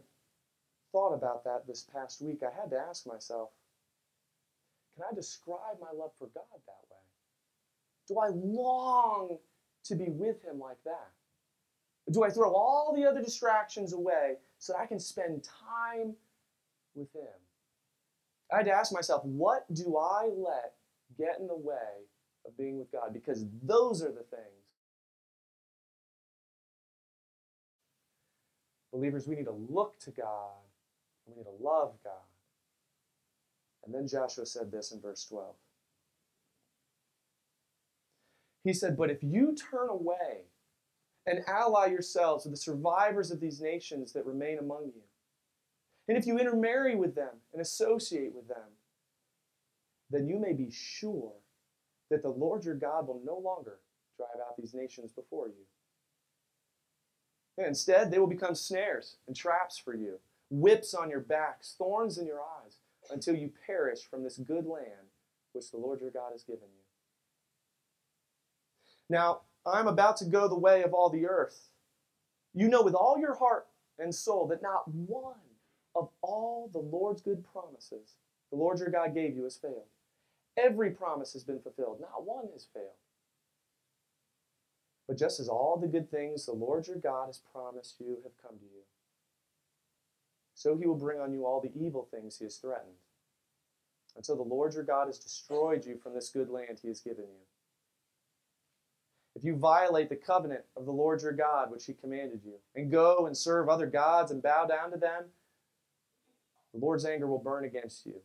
thought 0.92 1.14
about 1.14 1.44
that 1.44 1.68
this 1.68 1.84
past 1.84 2.22
week, 2.22 2.42
I 2.44 2.60
had 2.60 2.70
to 2.72 2.78
ask 2.78 3.06
myself 3.06 3.50
can 4.96 5.06
I 5.10 5.16
describe 5.16 5.80
my 5.80 5.92
love 5.98 6.12
for 6.18 6.28
God 6.28 6.44
that 6.52 6.86
way? 6.90 6.98
Do 8.08 8.20
I 8.20 8.28
long 8.28 9.38
to 9.86 9.96
be 9.96 10.10
with 10.10 10.44
Him 10.44 10.60
like 10.60 10.84
that? 10.86 11.12
Do 12.10 12.24
I 12.24 12.30
throw 12.30 12.54
all 12.54 12.94
the 12.96 13.06
other 13.06 13.22
distractions 13.22 13.94
away 13.94 14.38
so 14.58 14.74
that 14.74 14.80
I 14.80 14.86
can 14.86 15.00
spend 15.00 15.44
time 15.44 16.16
with 16.96 17.14
Him? 17.14 17.28
I 18.52 18.58
had 18.58 18.66
to 18.66 18.72
ask 18.72 18.92
myself, 18.92 19.24
what 19.24 19.72
do 19.74 19.98
I 19.98 20.30
let 20.36 20.74
get 21.18 21.40
in 21.40 21.48
the 21.48 21.56
way 21.56 22.06
of 22.46 22.58
being 22.58 22.80
with 22.80 22.92
God? 22.92 23.14
Because 23.14 23.46
those 23.64 24.02
are 24.04 24.12
the 24.12 24.24
things 24.24 24.62
Believers, 28.92 29.26
we 29.26 29.36
need 29.36 29.46
to 29.46 29.66
look 29.70 29.98
to 30.00 30.12
God 30.12 30.60
and 31.26 31.36
we 31.36 31.40
need 31.40 31.46
to 31.46 31.64
love 31.64 31.94
God. 32.04 32.14
And 33.86 33.96
then 33.96 34.08
Joshua 34.08 34.46
said 34.46 34.72
this 34.72 34.92
in 34.92 35.00
verse 35.00 35.26
12. 35.26 35.56
He 38.64 38.74
said, 38.74 38.98
But 38.98 39.10
if 39.10 39.24
you 39.24 39.56
turn 39.56 39.90
away 39.90 40.44
and 41.26 41.44
ally 41.48 41.88
yourselves 41.88 42.46
with 42.46 42.54
the 42.54 42.58
survivors 42.58 43.32
of 43.32 43.40
these 43.40 43.62
nations 43.62 44.14
that 44.14 44.26
remain 44.26 44.58
among 44.60 44.86
you, 44.86 45.02
and 46.08 46.18
if 46.18 46.26
you 46.26 46.40
intermarry 46.40 46.96
with 46.96 47.16
them 47.16 47.36
and 47.54 47.62
associate 47.62 48.34
with 48.34 48.48
them, 48.48 48.76
then 50.10 50.28
you 50.28 50.40
may 50.40 50.54
be 50.54 50.70
sure 50.72 51.34
that 52.10 52.22
the 52.22 52.30
Lord 52.30 52.66
your 52.66 52.76
God 52.76 53.08
will 53.08 53.22
no 53.26 53.38
longer 53.38 53.80
drive 54.18 54.42
out 54.46 54.58
these 54.58 54.74
nations 54.74 55.12
before 55.14 55.48
you. 55.48 55.66
Instead, 57.58 58.12
they 58.12 58.20
will 58.20 58.28
become 58.28 58.56
snares 58.56 59.18
and 59.28 59.36
traps 59.36 59.78
for 59.78 59.94
you, 59.94 60.20
whips 60.50 60.94
on 60.94 61.10
your 61.10 61.20
backs, 61.20 61.76
thorns 61.78 62.18
in 62.18 62.26
your 62.26 62.42
eyes, 62.42 62.78
until 63.10 63.36
you 63.36 63.52
perish 63.66 64.00
from 64.10 64.24
this 64.24 64.38
good 64.38 64.66
land 64.66 65.08
which 65.54 65.72
the 65.72 65.78
Lord 65.78 66.02
your 66.02 66.12
God 66.12 66.32
has 66.32 66.44
given 66.44 66.62
you. 66.64 66.84
Now, 69.10 69.42
I'm 69.66 69.88
about 69.88 70.18
to 70.18 70.26
go 70.26 70.48
the 70.48 70.58
way 70.58 70.84
of 70.84 70.94
all 70.94 71.10
the 71.10 71.28
earth. 71.28 71.70
You 72.54 72.68
know 72.68 72.82
with 72.82 72.96
all 72.96 73.18
your 73.20 73.36
heart 73.36 73.68
and 74.00 74.14
soul 74.14 74.48
that 74.48 74.62
not 74.62 74.88
one 74.88 75.36
of 75.96 76.10
all 76.22 76.70
the 76.72 76.80
Lord's 76.80 77.22
good 77.22 77.44
promises 77.52 78.16
the 78.52 78.58
Lord 78.58 78.80
your 78.80 78.90
God 78.90 79.14
gave 79.14 79.36
you 79.36 79.44
has 79.44 79.56
failed. 79.56 79.88
Every 80.58 80.92
promise 80.92 81.32
has 81.34 81.44
been 81.44 81.62
fulfilled, 81.62 82.02
not 82.02 82.26
one 82.26 82.50
has 82.52 82.68
failed. 82.74 83.00
But 85.08 85.18
just 85.18 85.40
as 85.40 85.48
all 85.48 85.78
the 85.78 85.88
good 85.88 86.12
things 86.12 86.46
the 86.46 86.52
Lord 86.54 86.88
your 86.88 86.98
God 86.98 87.28
has 87.28 87.40
promised 87.54 88.00
you 88.00 88.18
have 88.24 88.38
come 88.42 88.58
to 88.60 88.66
you, 88.66 88.84
so 90.54 90.76
he 90.76 90.86
will 90.86 90.96
bring 90.96 91.20
on 91.20 91.34
you 91.34 91.46
all 91.46 91.62
the 91.62 91.72
evil 91.74 92.08
things 92.12 92.38
he 92.38 92.46
has 92.46 92.58
threatened, 92.58 92.98
until 94.16 94.36
the 94.36 94.44
Lord 94.44 94.74
your 94.74 94.84
God 94.84 95.08
has 95.08 95.18
destroyed 95.18 95.86
you 95.86 95.98
from 95.98 96.14
this 96.14 96.30
good 96.30 96.50
land 96.50 96.80
he 96.82 96.90
has 96.90 97.00
given 97.00 97.26
you. 97.26 97.51
If 99.36 99.44
you 99.44 99.56
violate 99.56 100.10
the 100.10 100.16
covenant 100.16 100.62
of 100.76 100.86
the 100.86 100.92
Lord 100.92 101.22
your 101.22 101.32
God, 101.32 101.72
which 101.72 101.86
he 101.86 101.94
commanded 101.94 102.42
you, 102.44 102.56
and 102.76 102.92
go 102.92 103.28
and 103.28 103.36
serve 103.36 103.70
other 103.70 103.86
gods 103.88 104.32
and 104.32 104.44
bow 104.44 104.66
down 104.66 104.92
to 104.92 104.98
them, 104.98 105.26
the 106.74 106.80
Lord's 106.80 107.06
anger 107.06 107.28
will 107.28 107.40
burn 107.40 107.66
against 107.66 108.06
you, 108.06 108.16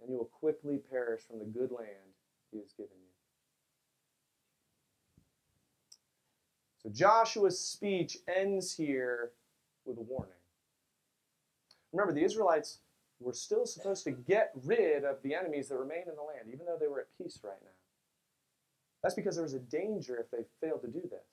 and 0.00 0.10
you 0.10 0.16
will 0.16 0.30
quickly 0.40 0.78
perish 0.78 1.22
from 1.22 1.38
the 1.38 1.44
good 1.44 1.70
land 1.70 2.14
he 2.52 2.58
has 2.58 2.72
given 2.72 2.96
you. 3.00 3.06
So 6.82 6.88
Joshua's 6.88 7.58
speech 7.60 8.18
ends 8.26 8.74
here 8.74 9.32
with 9.84 9.98
a 9.98 10.02
warning. 10.02 10.32
Remember, 11.92 12.12
the 12.12 12.24
Israelites 12.24 12.78
were 13.18 13.34
still 13.34 13.66
supposed 13.66 14.04
to 14.04 14.12
get 14.12 14.52
rid 14.64 15.04
of 15.04 15.22
the 15.22 15.34
enemies 15.34 15.68
that 15.68 15.76
remained 15.76 16.08
in 16.08 16.14
the 16.16 16.22
land, 16.22 16.48
even 16.52 16.64
though 16.64 16.78
they 16.80 16.88
were 16.88 17.00
at 17.00 17.08
peace 17.18 17.38
right 17.44 17.60
now. 17.62 17.79
That's 19.02 19.14
because 19.14 19.36
there 19.36 19.44
was 19.44 19.54
a 19.54 19.60
danger 19.60 20.16
if 20.16 20.30
they 20.30 20.44
failed 20.60 20.82
to 20.82 20.88
do 20.88 21.02
this. 21.02 21.26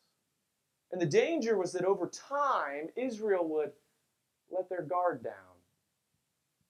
And 0.92 1.02
the 1.02 1.06
danger 1.06 1.58
was 1.58 1.74
that 1.74 1.84
over 1.84 2.08
time, 2.08 2.90
Israel 2.96 3.48
would 3.50 3.72
let 4.50 4.70
their 4.70 4.84
guard 4.84 5.24
down, 5.24 5.34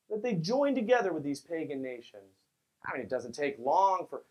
that 0.10 0.24
they 0.24 0.34
join 0.34 0.74
together 0.74 1.14
with 1.14 1.24
these 1.24 1.40
pagan 1.40 1.82
nations. 1.82 2.24
I 2.86 2.94
mean, 2.94 3.04
it 3.04 3.10
doesn't 3.10 3.34
take 3.34 3.60
long 3.60 4.08
for 4.10 4.24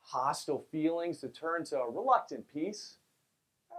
hostile 0.00 0.64
feelings 0.72 1.18
to 1.20 1.28
turn 1.28 1.64
to 1.66 1.78
a 1.78 1.90
reluctant 1.90 2.46
peace 2.52 2.96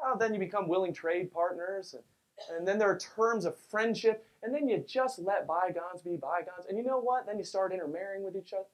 oh, 0.03 0.17
then 0.17 0.33
you 0.33 0.39
become 0.39 0.67
willing 0.67 0.93
trade 0.93 1.31
partners. 1.31 1.93
And, 1.93 2.57
and 2.57 2.67
then 2.67 2.77
there 2.77 2.89
are 2.89 2.97
terms 2.97 3.45
of 3.45 3.57
friendship. 3.57 4.25
And 4.43 4.53
then 4.53 4.67
you 4.67 4.83
just 4.87 5.19
let 5.19 5.47
bygones 5.47 6.01
be 6.03 6.15
bygones. 6.15 6.65
And 6.67 6.77
you 6.77 6.83
know 6.83 6.99
what? 6.99 7.25
Then 7.25 7.37
you 7.37 7.43
start 7.43 7.73
intermarrying 7.73 8.23
with 8.23 8.35
each 8.35 8.53
other. 8.53 8.65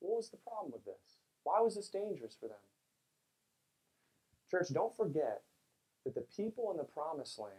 What 0.00 0.16
was 0.16 0.30
the 0.30 0.36
problem 0.38 0.72
with 0.72 0.84
this? 0.84 1.18
Why 1.44 1.60
was 1.60 1.74
this 1.74 1.88
dangerous 1.88 2.36
for 2.38 2.48
them? 2.48 2.56
Church, 4.50 4.68
don't 4.72 4.96
forget 4.96 5.42
that 6.04 6.14
the 6.14 6.24
people 6.36 6.70
in 6.70 6.76
the 6.76 6.84
promised 6.84 7.38
land 7.38 7.54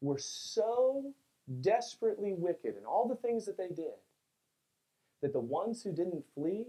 were 0.00 0.18
so 0.18 1.12
desperately 1.60 2.32
wicked 2.32 2.76
in 2.76 2.84
all 2.84 3.08
the 3.08 3.16
things 3.16 3.46
that 3.46 3.56
they 3.56 3.68
did 3.68 3.94
that 5.22 5.32
the 5.32 5.40
ones 5.40 5.82
who 5.82 5.92
didn't 5.92 6.24
flee 6.34 6.66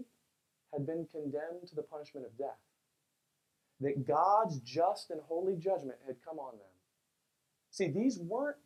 had 0.72 0.86
been 0.86 1.06
condemned 1.10 1.66
to 1.68 1.74
the 1.74 1.82
punishment 1.82 2.26
of 2.26 2.36
death. 2.38 2.58
That 3.80 4.06
God's 4.06 4.58
just 4.60 5.10
and 5.10 5.20
holy 5.20 5.56
judgment 5.56 5.98
had 6.06 6.16
come 6.24 6.38
on 6.38 6.52
them. 6.52 6.66
See, 7.70 7.88
these 7.88 8.18
weren't 8.18 8.56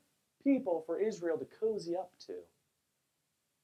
people 0.44 0.84
for 0.86 1.00
Israel 1.00 1.38
to 1.38 1.46
cozy 1.58 1.96
up 1.96 2.12
to. 2.26 2.34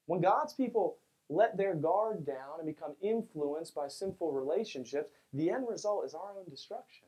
When 0.05 0.19
God's 0.19 0.53
people 0.53 0.97
let 1.29 1.57
their 1.57 1.75
guard 1.75 2.25
down 2.25 2.59
and 2.59 2.65
become 2.65 2.95
influenced 3.01 3.75
by 3.75 3.87
sinful 3.87 4.31
relationships, 4.31 5.09
the 5.33 5.49
end 5.49 5.67
result 5.67 6.05
is 6.05 6.13
our 6.13 6.31
own 6.37 6.49
destruction. 6.49 7.07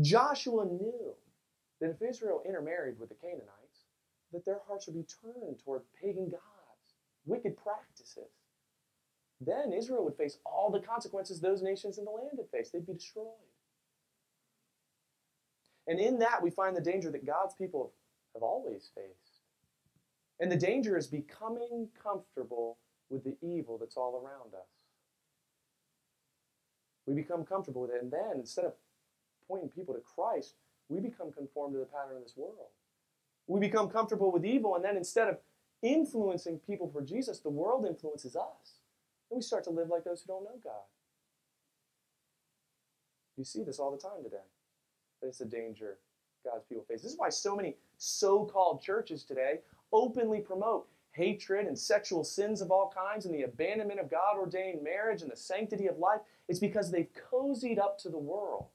Joshua 0.00 0.64
knew 0.64 1.14
that 1.80 1.90
if 1.90 2.02
Israel 2.02 2.42
intermarried 2.44 2.98
with 2.98 3.08
the 3.08 3.14
Canaanites, 3.14 3.86
that 4.32 4.44
their 4.44 4.60
hearts 4.66 4.86
would 4.86 4.96
be 4.96 5.06
turned 5.22 5.58
toward 5.62 5.82
pagan 6.00 6.30
gods, 6.30 6.94
wicked 7.26 7.56
practices. 7.56 8.30
Then 9.40 9.72
Israel 9.72 10.04
would 10.04 10.16
face 10.16 10.38
all 10.46 10.70
the 10.70 10.80
consequences 10.80 11.40
those 11.40 11.62
nations 11.62 11.98
in 11.98 12.04
the 12.04 12.10
land 12.10 12.38
had 12.38 12.48
faced. 12.50 12.72
They'd 12.72 12.86
be 12.86 12.94
destroyed. 12.94 13.26
And 15.86 15.98
in 15.98 16.18
that, 16.20 16.42
we 16.42 16.50
find 16.50 16.76
the 16.76 16.80
danger 16.80 17.10
that 17.10 17.26
God's 17.26 17.54
people 17.54 17.92
have 18.34 18.42
always 18.42 18.90
faced. 18.94 19.42
And 20.40 20.50
the 20.50 20.56
danger 20.56 20.96
is 20.96 21.06
becoming 21.06 21.88
comfortable 22.00 22.78
with 23.12 23.24
the 23.24 23.36
evil 23.42 23.78
that's 23.78 23.96
all 23.96 24.14
around 24.16 24.54
us. 24.54 24.68
We 27.06 27.14
become 27.14 27.44
comfortable 27.44 27.82
with 27.82 27.90
it, 27.90 28.02
and 28.02 28.10
then 28.10 28.36
instead 28.36 28.64
of 28.64 28.74
pointing 29.46 29.68
people 29.68 29.94
to 29.94 30.00
Christ, 30.00 30.54
we 30.88 31.00
become 31.00 31.32
conformed 31.32 31.74
to 31.74 31.80
the 31.80 31.86
pattern 31.86 32.16
of 32.16 32.22
this 32.22 32.36
world. 32.36 32.70
We 33.46 33.60
become 33.60 33.88
comfortable 33.88 34.32
with 34.32 34.44
evil, 34.44 34.76
and 34.76 34.84
then 34.84 34.96
instead 34.96 35.28
of 35.28 35.38
influencing 35.82 36.58
people 36.60 36.88
for 36.88 37.02
Jesus, 37.02 37.40
the 37.40 37.50
world 37.50 37.84
influences 37.86 38.36
us. 38.36 38.80
And 39.30 39.38
we 39.38 39.42
start 39.42 39.64
to 39.64 39.70
live 39.70 39.88
like 39.88 40.04
those 40.04 40.22
who 40.22 40.32
don't 40.32 40.44
know 40.44 40.60
God. 40.62 40.72
You 43.36 43.44
see 43.44 43.62
this 43.62 43.78
all 43.78 43.90
the 43.90 43.98
time 43.98 44.22
today. 44.22 44.36
It's 45.22 45.40
a 45.40 45.44
danger 45.44 45.98
God's 46.44 46.64
people 46.64 46.84
face. 46.84 47.02
This 47.02 47.12
is 47.12 47.18
why 47.18 47.30
so 47.30 47.56
many 47.56 47.76
so 47.96 48.44
called 48.44 48.82
churches 48.82 49.24
today 49.24 49.60
openly 49.92 50.40
promote 50.40 50.88
hatred 51.12 51.66
and 51.66 51.78
sexual 51.78 52.24
sins 52.24 52.60
of 52.60 52.70
all 52.70 52.92
kinds 52.94 53.26
and 53.26 53.34
the 53.34 53.42
abandonment 53.42 54.00
of 54.00 54.10
God 54.10 54.36
ordained 54.38 54.82
marriage 54.82 55.22
and 55.22 55.30
the 55.30 55.36
sanctity 55.36 55.86
of 55.86 55.98
life, 55.98 56.20
it's 56.48 56.58
because 56.58 56.90
they've 56.90 57.08
cozied 57.30 57.78
up 57.78 57.98
to 57.98 58.08
the 58.08 58.18
world. 58.18 58.66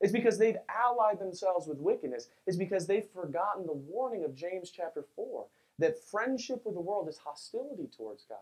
It's 0.00 0.12
because 0.12 0.38
they've 0.38 0.58
allied 0.68 1.18
themselves 1.18 1.66
with 1.66 1.78
wickedness. 1.78 2.28
It's 2.46 2.56
because 2.56 2.86
they've 2.86 3.08
forgotten 3.08 3.66
the 3.66 3.72
warning 3.72 4.24
of 4.24 4.34
James 4.34 4.70
chapter 4.70 5.04
4 5.16 5.46
that 5.78 5.98
friendship 6.10 6.62
with 6.64 6.74
the 6.74 6.80
world 6.80 7.08
is 7.08 7.18
hostility 7.18 7.88
towards 7.96 8.24
God, 8.28 8.38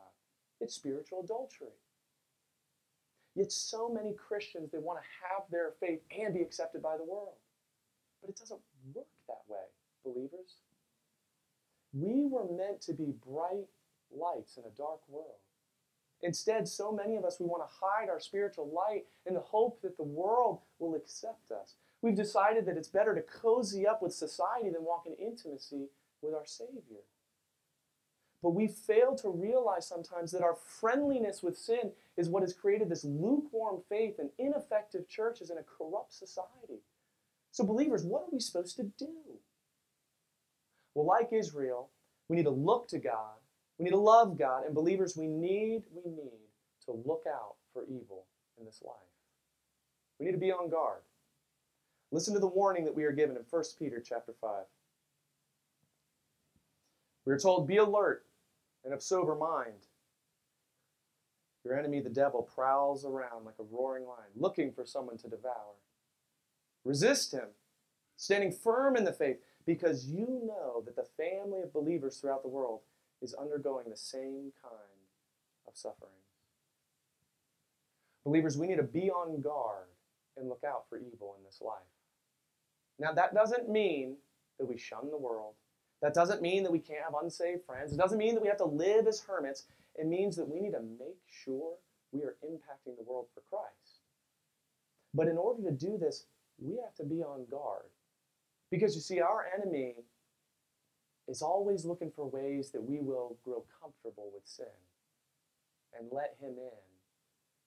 it's 0.61 0.75
spiritual 0.75 1.23
adultery. 1.23 1.69
Yet, 3.35 3.51
so 3.51 3.89
many 3.89 4.13
Christians, 4.13 4.71
they 4.71 4.79
want 4.79 4.99
to 4.99 5.07
have 5.23 5.45
their 5.51 5.73
faith 5.81 6.01
and 6.11 6.35
be 6.35 6.43
accepted 6.43 6.83
by 6.83 6.99
the 6.99 7.05
world. 7.05 7.37
But 8.21 8.31
it 8.31 8.37
doesn't 8.37 8.61
work 8.93 9.07
that 9.27 9.41
way, 9.49 9.65
believers. 10.05 10.57
We 11.93 12.25
were 12.25 12.47
meant 12.51 12.81
to 12.83 12.93
be 12.93 13.15
bright 13.27 13.69
lights 14.11 14.57
in 14.57 14.65
a 14.65 14.77
dark 14.77 15.01
world. 15.09 15.41
Instead, 16.23 16.69
so 16.69 16.93
many 16.93 17.17
of 17.17 17.25
us, 17.25 17.41
we 17.41 17.47
want 17.47 17.63
to 17.63 17.77
hide 17.81 18.09
our 18.09 18.21
spiritual 18.21 18.71
light 18.73 19.05
in 19.27 19.35
the 19.35 19.41
hope 19.41 19.83
that 19.83 19.97
the 19.97 20.05
world 20.05 20.61
will 20.79 20.95
accept 20.95 21.51
us. 21.51 21.75
We've 22.01 22.15
decided 22.15 22.65
that 22.67 22.77
it's 22.77 22.89
better 22.89 23.15
to 23.15 23.23
cozy 23.23 23.87
up 23.87 24.03
with 24.03 24.15
society 24.15 24.71
than 24.71 24.85
walk 24.85 25.07
in 25.07 25.15
intimacy 25.15 25.89
with 26.21 26.35
our 26.35 26.47
Savior. 26.47 27.03
But 28.43 28.51
we 28.51 28.67
fail 28.67 29.15
to 29.17 29.29
realize 29.29 29.87
sometimes 29.87 30.33
that 30.33 30.43
our 30.43 30.55
friendliness 30.55 31.43
with 31.43 31.57
sin 31.57 31.93
is 32.17 32.29
what 32.29 32.43
has 32.43 32.53
created 32.53 32.89
this 32.89 33.05
lukewarm 33.05 33.83
faith 33.89 34.19
and 34.19 34.31
ineffective 34.39 35.09
churches 35.09 35.51
in 35.51 35.59
a 35.59 35.63
corrupt 35.63 36.13
society. 36.13 36.83
So, 37.53 37.65
believers, 37.65 38.03
what 38.03 38.23
are 38.23 38.33
we 38.33 38.41
supposed 38.41 38.77
to 38.77 38.85
do? 38.85 39.39
Well, 40.95 41.07
like 41.07 41.29
Israel, 41.33 41.91
we 42.29 42.37
need 42.37 42.45
to 42.45 42.51
look 42.51 42.89
to 42.89 42.99
God. 42.99 43.37
We 43.79 43.85
need 43.85 43.91
to 43.91 43.97
love 43.97 44.39
God. 44.39 44.65
And 44.65 44.75
believers, 44.75 45.17
we 45.17 45.27
need, 45.27 45.83
we 45.93 46.11
need 46.11 46.31
to 46.85 46.93
look 47.05 47.25
out 47.27 47.55
for 47.73 47.85
evil 47.85 48.27
in 48.59 48.65
this 48.65 48.83
life. 48.85 48.95
We 50.19 50.27
need 50.27 50.33
to 50.33 50.39
be 50.39 50.53
on 50.53 50.71
guard. 50.71 51.01
Listen 52.11 52.35
to 52.35 52.41
the 52.41 52.47
warning 52.47 52.85
that 52.85 52.95
we 52.95 53.05
are 53.05 53.13
given 53.13 53.37
in 53.37 53.43
1 53.49 53.65
Peter 53.79 54.03
chapter 54.07 54.35
5. 54.41 54.65
We 57.25 57.33
are 57.33 57.39
told, 57.39 57.67
Be 57.67 57.79
alert 57.79 58.27
and 58.85 58.93
of 58.93 59.03
sober 59.03 59.35
mind. 59.35 59.87
Your 61.65 61.79
enemy, 61.79 62.01
the 62.01 62.11
devil, 62.11 62.43
prowls 62.43 63.05
around 63.05 63.45
like 63.45 63.55
a 63.61 63.63
roaring 63.63 64.05
lion, 64.05 64.31
looking 64.35 64.73
for 64.73 64.85
someone 64.85 65.17
to 65.19 65.29
devour. 65.29 65.77
Resist 66.85 67.33
him, 67.33 67.49
standing 68.17 68.51
firm 68.51 68.97
in 68.97 69.05
the 69.05 69.13
faith 69.13 69.39
because 69.67 70.07
you 70.07 70.43
know 70.45 70.83
that 70.85 70.97
the 70.97 71.07
family 71.17 71.63
of 71.63 71.73
believers 71.73 72.17
throughout 72.17 72.43
the 72.43 72.49
world 72.49 72.81
is 73.21 73.35
undergoing 73.35 73.89
the 73.89 73.97
same 73.97 74.53
kind 74.63 75.03
of 75.67 75.77
suffering. 75.77 76.11
Believers, 78.25 78.57
we 78.57 78.67
need 78.67 78.77
to 78.77 78.83
be 78.83 79.11
on 79.11 79.41
guard 79.41 79.87
and 80.37 80.49
look 80.49 80.63
out 80.67 80.85
for 80.89 80.99
evil 80.99 81.35
in 81.39 81.45
this 81.45 81.61
life. 81.61 81.79
Now, 82.99 83.13
that 83.13 83.35
doesn't 83.35 83.69
mean 83.69 84.17
that 84.59 84.67
we 84.67 84.79
shun 84.79 85.11
the 85.11 85.17
world. 85.17 85.55
That 86.01 86.15
doesn't 86.15 86.43
mean 86.43 86.63
that 86.63 86.73
we 86.73 86.79
can't 86.79 87.05
have 87.05 87.21
unsaved 87.21 87.65
friends. 87.65 87.93
It 87.93 87.97
doesn't 87.97 88.19
mean 88.19 88.35
that 88.35 88.43
we 88.43 88.49
have 88.49 88.59
to 88.59 88.65
live 88.65 89.07
as 89.07 89.21
hermits. 89.21 89.65
It 89.95 90.07
means 90.07 90.37
that 90.37 90.49
we 90.49 90.61
need 90.61 90.73
to 90.73 90.83
make 90.83 91.19
sure 91.29 91.75
we 92.13 92.23
are 92.23 92.37
impacting 92.45 92.97
the 92.97 93.05
world 93.05 93.27
for 93.35 93.43
Christ. 93.51 94.01
But 95.15 95.29
in 95.29 95.37
order 95.37 95.63
to 95.63 95.71
do 95.71 95.99
this, 95.99 96.25
we 96.59 96.77
have 96.77 96.95
to 96.97 97.05
be 97.05 97.23
on 97.23 97.47
guard 97.51 97.85
because 98.73 98.95
you 98.95 99.03
see, 99.03 99.21
our 99.21 99.45
enemy 99.55 99.97
is 101.29 101.43
always 101.43 101.85
looking 101.85 102.11
for 102.17 102.27
ways 102.27 102.71
that 102.71 102.83
we 102.83 103.01
will 103.01 103.37
grow 103.45 103.65
comfortable 103.79 104.31
with 104.33 104.43
sin 104.47 104.65
and 105.97 106.09
let 106.11 106.37
him 106.41 106.55
in 106.57 106.83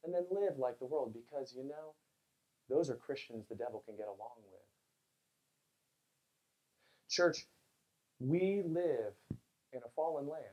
and 0.03 0.13
then 0.13 0.25
live 0.31 0.57
like 0.57 0.79
the 0.79 0.85
world 0.85 1.13
because, 1.13 1.53
you 1.55 1.63
know, 1.63 1.93
those 2.69 2.89
are 2.89 2.95
Christians 2.95 3.45
the 3.47 3.55
devil 3.55 3.83
can 3.85 3.95
get 3.95 4.07
along 4.07 4.41
with. 4.51 4.61
Church, 7.07 7.45
we 8.19 8.63
live 8.65 9.13
in 9.29 9.81
a 9.85 9.89
fallen 9.95 10.27
land 10.27 10.43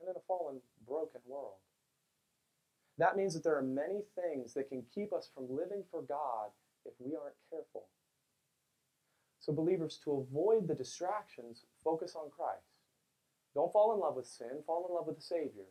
and 0.00 0.08
in 0.08 0.16
a 0.16 0.26
fallen, 0.26 0.56
broken 0.88 1.20
world. 1.24 1.62
That 2.98 3.16
means 3.16 3.32
that 3.34 3.44
there 3.44 3.56
are 3.56 3.62
many 3.62 4.02
things 4.16 4.54
that 4.54 4.68
can 4.68 4.82
keep 4.92 5.12
us 5.12 5.30
from 5.32 5.46
living 5.48 5.84
for 5.92 6.02
God 6.02 6.50
if 6.84 6.94
we 6.98 7.14
aren't 7.14 7.36
careful. 7.48 7.86
So, 9.44 9.52
believers, 9.52 10.00
to 10.04 10.12
avoid 10.12 10.66
the 10.66 10.74
distractions, 10.74 11.66
focus 11.82 12.16
on 12.16 12.30
Christ. 12.30 12.64
Don't 13.54 13.70
fall 13.70 13.92
in 13.92 14.00
love 14.00 14.16
with 14.16 14.26
sin, 14.26 14.62
fall 14.66 14.86
in 14.88 14.94
love 14.94 15.06
with 15.06 15.16
the 15.16 15.22
Savior. 15.22 15.66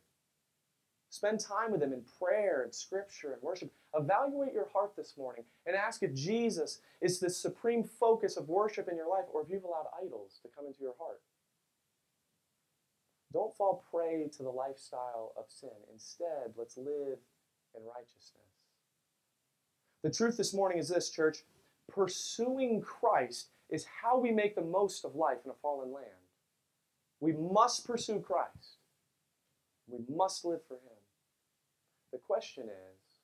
Spend 1.10 1.40
time 1.40 1.72
with 1.72 1.82
Him 1.82 1.92
in 1.92 2.04
prayer 2.20 2.62
and 2.62 2.74
scripture 2.74 3.34
and 3.34 3.42
worship. 3.42 3.72
Evaluate 3.96 4.54
your 4.54 4.70
heart 4.72 4.96
this 4.96 5.16
morning 5.18 5.44
and 5.66 5.76
ask 5.76 6.04
if 6.04 6.14
Jesus 6.14 6.82
is 7.02 7.20
the 7.20 7.32
supreme 7.32 7.84
focus 7.84 8.38
of 8.38 8.48
worship 8.48 8.88
in 8.88 8.96
your 8.96 9.10
life 9.10 9.26
or 9.34 9.42
if 9.42 9.50
you've 9.50 9.64
allowed 9.64 9.88
idols 10.00 10.40
to 10.44 10.50
come 10.56 10.68
into 10.68 10.82
your 10.82 10.96
heart. 11.00 11.22
Don't 13.32 13.56
fall 13.56 13.84
prey 13.90 14.30
to 14.38 14.44
the 14.44 14.52
lifestyle 14.52 15.34
of 15.36 15.46
sin. 15.48 15.70
Instead, 15.92 16.54
let's 16.56 16.78
live 16.78 17.18
in 17.76 17.82
righteousness. 17.84 18.54
The 20.04 20.12
truth 20.12 20.38
this 20.38 20.54
morning 20.54 20.78
is 20.78 20.90
this, 20.90 21.10
church 21.10 21.40
pursuing 21.90 22.82
Christ 22.82 23.50
is 23.74 23.88
how 24.04 24.20
we 24.20 24.32
make 24.32 24.56
the 24.56 24.62
most 24.62 25.04
of 25.04 25.16
life 25.16 25.40
in 25.44 25.50
a 25.52 25.56
fallen 25.56 25.92
land. 25.92 26.06
We 27.20 27.34
must 27.34 27.88
pursue 27.88 28.20
Christ. 28.20 28.78
We 29.88 29.98
must 30.16 30.46
live 30.46 30.60
for 30.68 30.76
Him. 30.76 31.02
The 32.12 32.20
question 32.20 32.66
is, 32.66 33.16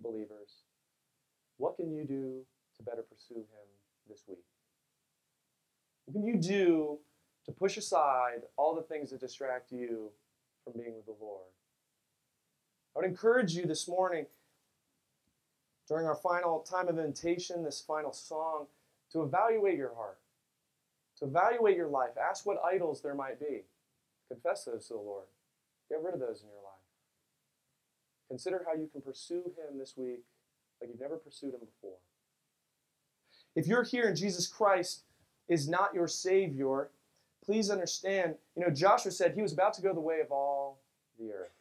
believers, 0.00 0.62
what 1.56 1.76
can 1.76 1.92
you 1.92 2.04
do 2.04 2.42
to 2.76 2.82
better 2.84 3.02
pursue 3.02 3.40
Him 3.40 3.66
this 4.08 4.22
week? 4.28 4.44
What 6.04 6.14
can 6.14 6.24
you 6.24 6.40
do 6.40 6.98
to 7.44 7.50
push 7.52 7.76
aside 7.76 8.42
all 8.56 8.76
the 8.76 8.82
things 8.82 9.10
that 9.10 9.20
distract 9.20 9.72
you 9.72 10.12
from 10.62 10.74
being 10.80 10.94
with 10.94 11.06
the 11.06 11.16
Lord? 11.20 11.50
I 12.94 13.00
would 13.00 13.08
encourage 13.08 13.54
you 13.54 13.66
this 13.66 13.88
morning, 13.88 14.26
during 15.88 16.06
our 16.06 16.14
final 16.14 16.60
time 16.60 16.86
of 16.86 16.96
invitation, 16.96 17.64
this 17.64 17.80
final 17.80 18.12
song, 18.12 18.66
to 19.12 19.22
evaluate 19.22 19.76
your 19.76 19.94
heart, 19.94 20.18
to 21.18 21.24
evaluate 21.26 21.76
your 21.76 21.88
life. 21.88 22.10
Ask 22.18 22.46
what 22.46 22.58
idols 22.64 23.02
there 23.02 23.14
might 23.14 23.40
be. 23.40 23.62
Confess 24.28 24.64
those 24.64 24.86
to 24.88 24.94
the 24.94 25.00
Lord. 25.00 25.26
Get 25.88 26.02
rid 26.02 26.14
of 26.14 26.20
those 26.20 26.42
in 26.42 26.48
your 26.48 26.62
life. 26.62 26.72
Consider 28.28 28.64
how 28.66 28.74
you 28.74 28.88
can 28.90 29.00
pursue 29.00 29.42
Him 29.56 29.78
this 29.78 29.94
week 29.96 30.24
like 30.80 30.90
you've 30.90 31.00
never 31.00 31.16
pursued 31.16 31.54
Him 31.54 31.60
before. 31.60 31.98
If 33.54 33.66
you're 33.66 33.84
here 33.84 34.08
and 34.08 34.16
Jesus 34.16 34.46
Christ 34.46 35.04
is 35.48 35.68
not 35.68 35.94
your 35.94 36.08
Savior, 36.08 36.90
please 37.44 37.70
understand, 37.70 38.34
you 38.56 38.64
know, 38.64 38.70
Joshua 38.70 39.12
said 39.12 39.34
he 39.34 39.42
was 39.42 39.52
about 39.52 39.74
to 39.74 39.82
go 39.82 39.94
the 39.94 40.00
way 40.00 40.20
of 40.20 40.30
all 40.32 40.80
the 41.18 41.32
earth. 41.32 41.52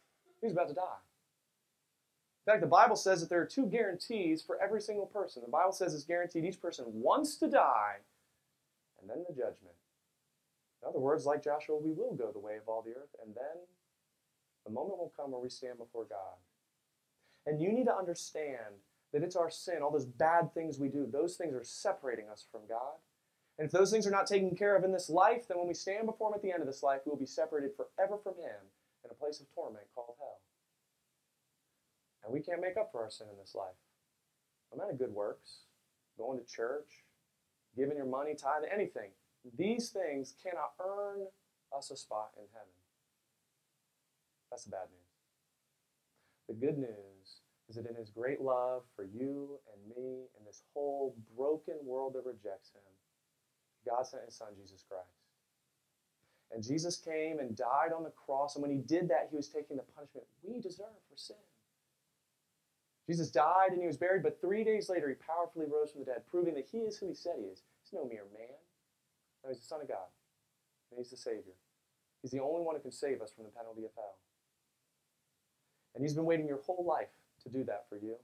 He 0.42 0.48
was 0.48 0.54
about 0.54 0.68
to 0.70 0.74
die. 0.74 1.05
In 2.46 2.52
fact, 2.54 2.62
the 2.62 2.68
Bible 2.68 2.96
says 2.96 3.22
that 3.22 3.30
there 3.30 3.42
are 3.42 3.46
two 3.46 3.66
guarantees 3.66 4.42
for 4.42 4.62
every 4.62 4.80
single 4.80 5.08
person. 5.08 5.42
The 5.44 5.52
Bible 5.52 5.72
says 5.72 5.96
it's 5.96 6.04
guaranteed 6.04 6.46
each 6.46 6.62
person 6.62 6.86
wants 6.88 7.38
to 7.38 7.48
die 7.48 7.98
and 9.02 9.10
then 9.10 9.26
the 9.28 9.34
judgment. 9.34 9.76
In 10.82 10.90
other 10.90 11.00
words, 11.00 11.26
like 11.26 11.44
Joshua, 11.44 11.78
we 11.78 11.92
will 11.92 12.14
go 12.14 12.32
the 12.32 12.40
way 12.40 12.58
of 12.58 12.68
all 12.68 12.84
the 12.84 12.92
earth, 12.92 13.16
and 13.24 13.34
then 13.34 13.66
the 14.66 14.72
moment 14.72 15.00
will 15.00 15.14
come 15.16 15.32
where 15.32 15.42
we 15.42 15.50
stand 15.50 15.78
before 15.78 16.06
God. 16.06 16.38
And 17.48 17.62
you 17.62 17.72
need 17.72 17.86
to 17.86 17.96
understand 17.96 18.82
that 19.14 19.24
it's 19.24 19.36
our 19.36 19.50
sin, 19.50 19.82
all 19.82 19.92
those 19.92 20.06
bad 20.06 20.54
things 20.54 20.78
we 20.78 20.90
do, 20.90 21.08
those 21.12 21.38
things 21.38 21.56
are 21.56 21.64
separating 21.64 22.30
us 22.30 22.46
from 22.52 22.62
God. 22.68 22.98
And 23.58 23.66
if 23.66 23.72
those 23.72 23.90
things 23.92 24.06
are 24.06 24.12
not 24.12 24.28
taken 24.28 24.56
care 24.56 24.76
of 24.76 24.84
in 24.84 24.92
this 24.92 25.10
life, 25.10 25.48
then 25.48 25.58
when 25.58 25.68
we 25.68 25.74
stand 25.74 26.06
before 26.06 26.30
Him 26.30 26.36
at 26.36 26.42
the 26.42 26.52
end 26.52 26.62
of 26.62 26.68
this 26.68 26.84
life, 26.84 27.02
we 27.06 27.12
will 27.12 27.18
be 27.18 27.26
separated 27.26 27.72
forever 27.76 28.18
from 28.22 28.34
Him 28.36 28.70
in 29.04 29.12
a 29.12 29.14
place 29.14 29.40
of 29.40 29.48
torment 29.54 29.86
called 29.96 30.16
hell. 30.20 30.40
And 32.26 32.34
we 32.34 32.42
can't 32.42 32.62
make 32.62 32.76
up 32.76 32.92
for 32.92 33.04
our 33.04 33.10
sin 33.10 33.28
in 33.32 33.38
this 33.38 33.54
life. 33.56 33.78
No 34.72 34.84
matter 34.84 34.98
good 34.98 35.14
works, 35.14 35.60
going 36.18 36.40
to 36.40 36.46
church, 36.46 37.06
giving 37.78 37.98
your 37.98 38.08
money, 38.08 38.34
tithing, 38.34 38.70
anything. 38.74 39.12
These 39.58 39.90
things 39.90 40.34
cannot 40.42 40.74
earn 40.84 41.28
us 41.76 41.92
a 41.92 41.98
spot 41.98 42.32
in 42.38 42.46
heaven. 42.52 42.74
That's 44.50 44.64
the 44.64 44.72
bad 44.72 44.88
news. 44.90 45.06
The 46.48 46.66
good 46.66 46.78
news 46.78 47.42
is 47.70 47.76
that 47.76 47.88
in 47.88 47.96
his 47.96 48.10
great 48.10 48.42
love 48.42 48.84
for 48.96 49.04
you 49.04 49.60
and 49.74 49.96
me 49.96 50.26
and 50.38 50.48
this 50.48 50.64
whole 50.74 51.16
broken 51.38 51.76
world 51.84 52.14
that 52.14 52.26
rejects 52.26 52.72
him, 52.72 52.82
God 53.86 54.06
sent 54.06 54.26
his 54.26 54.36
son, 54.36 54.50
Jesus 54.60 54.84
Christ. 54.88 55.06
And 56.52 56.64
Jesus 56.64 56.98
came 56.98 57.40
and 57.40 57.56
died 57.56 57.92
on 57.96 58.04
the 58.04 58.12
cross, 58.12 58.56
and 58.56 58.62
when 58.62 58.72
he 58.72 58.78
did 58.78 59.10
that, 59.10 59.28
he 59.30 59.36
was 59.36 59.50
taking 59.50 59.78
the 59.78 59.84
punishment 59.96 60.28
we 60.44 60.60
deserve 60.60 60.96
for 61.10 61.18
sin. 61.18 61.36
Jesus 63.08 63.30
died 63.30 63.72
and 63.72 63.82
he 63.82 63.88
was 63.88 63.98
buried, 63.98 64.24
but 64.24 64.42
three 64.42 64.64
days 64.64 64.90
later 64.90 65.08
he 65.08 65.16
powerfully 65.16 65.66
rose 65.72 65.92
from 65.92 66.02
the 66.02 66.06
dead, 66.06 66.24
proving 66.30 66.56
that 66.56 66.68
he 66.72 66.80
is 66.80 66.98
who 66.98 67.08
he 67.08 67.14
said 67.14 67.36
he 67.38 67.46
is. 67.46 67.62
He's 67.84 67.94
no 67.94 68.06
mere 68.06 68.26
man. 68.34 68.58
No, 69.44 69.50
he's 69.50 69.60
the 69.60 69.66
Son 69.66 69.82
of 69.82 69.88
God. 69.88 70.10
And 70.90 70.98
he's 70.98 71.12
the 71.12 71.18
Savior. 71.18 71.54
He's 72.22 72.32
the 72.32 72.42
only 72.42 72.62
one 72.62 72.76
who 72.76 72.82
can 72.82 72.92
save 72.92 73.22
us 73.22 73.32
from 73.32 73.46
the 73.46 73.52
penalty 73.52 73.86
of 73.86 73.92
hell. 73.96 74.16
And 75.94 76.04
he's 76.04 76.16
been 76.16 76.26
waiting 76.26 76.48
your 76.48 76.62
whole 76.62 76.84
life 76.88 77.14
to 77.44 77.50
do 77.50 77.64
that 77.66 77.86
for 77.88 77.98
you. 77.98 78.16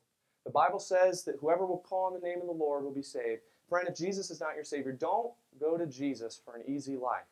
The 0.46 0.52
Bible 0.52 0.80
says 0.80 1.24
that 1.26 1.36
whoever 1.40 1.66
will 1.66 1.86
call 1.88 2.06
on 2.06 2.14
the 2.14 2.28
name 2.28 2.42
of 2.42 2.48
the 2.48 2.54
Lord 2.54 2.84
will 2.84 2.94
be 2.94 3.04
saved. 3.04 3.42
Friend, 3.70 3.88
if 3.88 3.96
Jesus 3.96 4.32
is 4.32 4.42
not 4.42 4.56
your 4.56 4.64
Savior, 4.64 4.92
don't 4.92 5.32
go 5.60 5.78
to 5.78 5.86
Jesus 5.86 6.42
for 6.44 6.56
an 6.56 6.64
easy 6.68 6.98
life. 6.98 7.30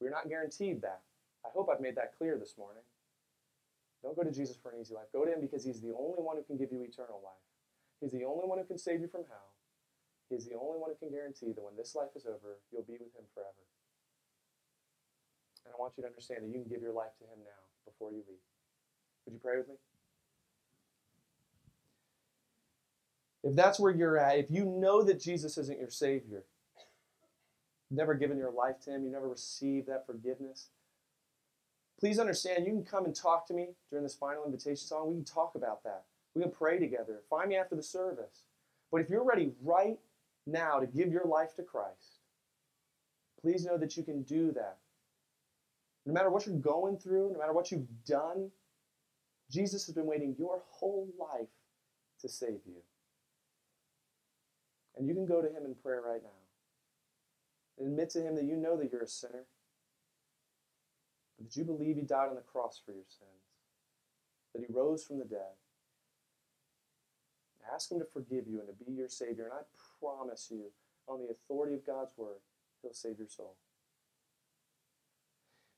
We're 0.00 0.10
not 0.10 0.28
guaranteed 0.28 0.82
that. 0.82 1.00
I 1.44 1.48
hope 1.52 1.68
I've 1.68 1.80
made 1.80 1.96
that 1.96 2.16
clear 2.16 2.38
this 2.38 2.54
morning. 2.56 2.82
Don't 4.06 4.14
go 4.14 4.22
to 4.22 4.30
Jesus 4.30 4.54
for 4.54 4.70
an 4.70 4.78
easy 4.78 4.94
life. 4.94 5.10
Go 5.10 5.26
to 5.26 5.34
him 5.34 5.42
because 5.42 5.66
he's 5.66 5.82
the 5.82 5.90
only 5.98 6.22
one 6.22 6.38
who 6.38 6.46
can 6.46 6.54
give 6.54 6.70
you 6.70 6.78
eternal 6.86 7.18
life. 7.26 7.42
He's 7.98 8.12
the 8.14 8.22
only 8.22 8.46
one 8.46 8.62
who 8.62 8.64
can 8.64 8.78
save 8.78 9.00
you 9.00 9.08
from 9.10 9.26
hell. 9.26 9.50
He's 10.30 10.46
the 10.46 10.54
only 10.54 10.78
one 10.78 10.94
who 10.94 10.96
can 11.02 11.10
guarantee 11.10 11.50
that 11.50 11.58
when 11.58 11.74
this 11.74 11.98
life 11.98 12.14
is 12.14 12.22
over, 12.22 12.62
you'll 12.70 12.86
be 12.86 13.02
with 13.02 13.10
him 13.18 13.26
forever. 13.34 13.66
And 15.66 15.74
I 15.74 15.76
want 15.82 15.94
you 15.98 16.06
to 16.06 16.06
understand 16.06 16.46
that 16.46 16.54
you 16.54 16.62
can 16.62 16.70
give 16.70 16.82
your 16.82 16.94
life 16.94 17.18
to 17.18 17.24
him 17.26 17.42
now 17.42 17.62
before 17.82 18.14
you 18.14 18.22
leave. 18.30 18.46
Would 19.26 19.34
you 19.34 19.40
pray 19.42 19.58
with 19.58 19.66
me? 19.66 19.74
If 23.42 23.56
that's 23.56 23.80
where 23.80 23.90
you're 23.90 24.18
at, 24.18 24.38
if 24.38 24.52
you 24.52 24.64
know 24.64 25.02
that 25.02 25.20
Jesus 25.20 25.58
isn't 25.58 25.80
your 25.80 25.90
Savior, 25.90 26.44
never 27.90 28.14
given 28.14 28.38
your 28.38 28.52
life 28.52 28.80
to 28.84 28.90
Him, 28.90 29.04
you 29.04 29.10
never 29.10 29.28
received 29.28 29.88
that 29.88 30.06
forgiveness, 30.06 30.68
please 31.98 32.18
understand 32.18 32.66
you 32.66 32.72
can 32.72 32.84
come 32.84 33.04
and 33.04 33.14
talk 33.14 33.46
to 33.46 33.54
me 33.54 33.68
during 33.90 34.02
this 34.02 34.14
final 34.14 34.44
invitation 34.44 34.76
song. 34.76 35.08
We 35.08 35.14
can 35.14 35.24
talk 35.24 35.54
about 35.54 35.82
that. 35.84 36.04
We 36.34 36.42
can 36.42 36.50
pray 36.50 36.78
together. 36.78 37.20
Find 37.30 37.48
me 37.48 37.56
after 37.56 37.74
the 37.74 37.82
service. 37.82 38.44
But 38.92 39.00
if 39.00 39.10
you're 39.10 39.24
ready 39.24 39.52
right 39.62 39.98
now 40.46 40.78
to 40.78 40.86
give 40.86 41.10
your 41.10 41.24
life 41.24 41.54
to 41.56 41.62
Christ, 41.62 42.20
please 43.40 43.64
know 43.64 43.78
that 43.78 43.96
you 43.96 44.02
can 44.02 44.22
do 44.22 44.52
that. 44.52 44.76
No 46.04 46.12
matter 46.12 46.30
what 46.30 46.46
you're 46.46 46.56
going 46.56 46.98
through, 46.98 47.32
no 47.32 47.38
matter 47.38 47.52
what 47.52 47.72
you've 47.72 47.88
done, 48.06 48.50
Jesus 49.50 49.86
has 49.86 49.94
been 49.94 50.06
waiting 50.06 50.36
your 50.38 50.62
whole 50.68 51.08
life 51.18 51.48
to 52.20 52.28
save 52.28 52.60
you. 52.66 52.82
And 54.96 55.06
you 55.08 55.14
can 55.14 55.26
go 55.26 55.42
to 55.42 55.48
him 55.48 55.64
in 55.64 55.74
prayer 55.74 56.02
right 56.06 56.22
now. 56.22 57.84
Admit 57.84 58.10
to 58.10 58.22
him 58.22 58.34
that 58.36 58.44
you 58.44 58.56
know 58.56 58.76
that 58.76 58.90
you're 58.90 59.02
a 59.02 59.08
sinner 59.08 59.44
but 61.36 61.46
that 61.46 61.56
you 61.56 61.64
believe 61.64 61.96
he 61.96 62.02
died 62.02 62.28
on 62.28 62.34
the 62.34 62.40
cross 62.40 62.80
for 62.84 62.92
your 62.92 63.04
sins, 63.08 63.30
that 64.54 64.64
he 64.66 64.72
rose 64.72 65.04
from 65.04 65.18
the 65.18 65.24
dead. 65.24 65.56
Ask 67.72 67.90
him 67.90 67.98
to 67.98 68.04
forgive 68.04 68.46
you 68.46 68.60
and 68.60 68.68
to 68.68 68.84
be 68.84 68.92
your 68.92 69.08
Savior, 69.08 69.44
and 69.44 69.52
I 69.52 69.62
promise 70.00 70.48
you, 70.50 70.70
on 71.08 71.20
the 71.20 71.30
authority 71.30 71.74
of 71.74 71.86
God's 71.86 72.12
Word, 72.16 72.38
he'll 72.82 72.92
save 72.92 73.18
your 73.18 73.28
soul. 73.28 73.54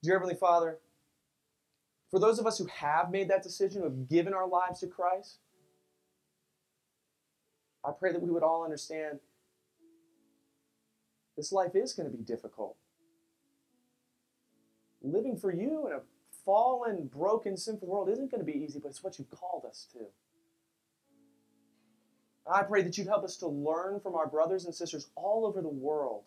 Dear 0.02 0.14
Heavenly 0.14 0.34
Father, 0.34 0.78
for 2.10 2.20
those 2.20 2.38
of 2.38 2.46
us 2.46 2.58
who 2.58 2.66
have 2.66 3.10
made 3.10 3.28
that 3.28 3.42
decision, 3.42 3.80
who 3.80 3.84
have 3.84 4.08
given 4.08 4.32
our 4.32 4.46
lives 4.46 4.80
to 4.80 4.86
Christ, 4.86 5.38
I 7.84 7.92
pray 7.92 8.12
that 8.12 8.22
we 8.22 8.30
would 8.30 8.42
all 8.42 8.64
understand 8.64 9.20
this 11.36 11.52
life 11.52 11.74
is 11.74 11.92
going 11.92 12.10
to 12.10 12.16
be 12.16 12.22
difficult 12.22 12.76
living 15.02 15.36
for 15.36 15.52
you 15.52 15.86
in 15.86 15.92
a 15.92 16.00
fallen, 16.44 17.06
broken, 17.06 17.56
sinful 17.56 17.86
world 17.86 18.08
isn't 18.08 18.30
going 18.30 18.44
to 18.44 18.50
be 18.50 18.58
easy, 18.58 18.78
but 18.78 18.88
it's 18.88 19.02
what 19.02 19.18
you've 19.18 19.30
called 19.30 19.64
us 19.68 19.86
to. 19.92 19.98
I 22.50 22.62
pray 22.62 22.82
that 22.82 22.96
you'd 22.96 23.06
help 23.06 23.24
us 23.24 23.36
to 23.38 23.46
learn 23.46 24.00
from 24.00 24.14
our 24.14 24.26
brothers 24.26 24.64
and 24.64 24.74
sisters 24.74 25.08
all 25.14 25.44
over 25.44 25.60
the 25.60 25.68
world 25.68 26.24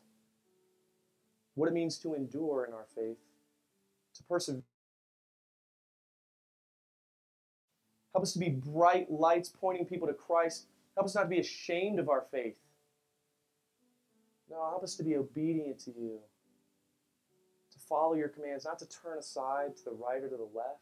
what 1.56 1.68
it 1.68 1.74
means 1.74 1.98
to 1.98 2.14
endure 2.14 2.66
in 2.66 2.74
our 2.74 2.86
faith, 2.96 3.18
to 4.14 4.24
persevere. 4.24 4.62
Help 8.14 8.24
us 8.24 8.34
to 8.34 8.40
be 8.40 8.50
bright 8.50 9.10
lights 9.10 9.50
pointing 9.50 9.86
people 9.86 10.08
to 10.08 10.14
Christ. 10.14 10.66
Help 10.96 11.08
us 11.08 11.16
not 11.16 11.24
to 11.24 11.30
be 11.30 11.40
ashamed 11.40 11.98
of 11.98 12.10
our 12.10 12.26
faith. 12.32 12.58
No, 14.50 14.58
help 14.70 14.84
us 14.84 14.96
to 14.96 15.04
be 15.04 15.16
obedient 15.16 15.80
to 15.80 15.92
you 15.92 16.20
follow 17.92 18.14
your 18.14 18.30
commands, 18.30 18.64
not 18.64 18.80
to 18.80 18.88
turn 18.88 19.18
aside 19.18 19.76
to 19.76 19.84
the 19.84 19.92
right 19.92 20.24
or 20.24 20.30
to 20.30 20.38
the 20.38 20.50
left. 20.56 20.80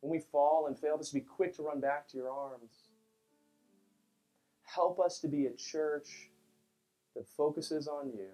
When 0.00 0.10
we 0.10 0.18
fall 0.18 0.66
and 0.66 0.76
fail, 0.76 0.98
just 0.98 1.14
be 1.14 1.20
quick 1.20 1.54
to 1.56 1.62
run 1.62 1.80
back 1.80 2.08
to 2.08 2.16
your 2.16 2.30
arms. 2.30 2.88
Help 4.64 4.98
us 4.98 5.20
to 5.20 5.28
be 5.28 5.46
a 5.46 5.52
church 5.52 6.30
that 7.14 7.28
focuses 7.36 7.86
on 7.86 8.10
you, 8.12 8.30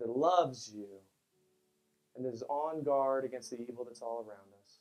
that 0.00 0.08
loves 0.08 0.72
you, 0.74 0.86
and 2.16 2.24
that 2.24 2.32
is 2.32 2.42
on 2.48 2.82
guard 2.82 3.26
against 3.26 3.50
the 3.50 3.60
evil 3.60 3.84
that's 3.84 4.00
all 4.00 4.24
around 4.26 4.48
us. 4.64 4.78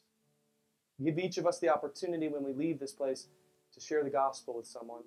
Give 1.04 1.20
each 1.20 1.38
of 1.38 1.46
us 1.46 1.60
the 1.60 1.70
opportunity 1.70 2.30
when 2.30 2.44
we 2.44 2.54
leave 2.54 2.80
this 2.80 2.94
place 2.94 3.28
to 3.74 3.82
share 3.82 4.04
the 4.04 4.10
gospel 4.10 4.56
with 4.56 4.68
someone. 4.68 5.04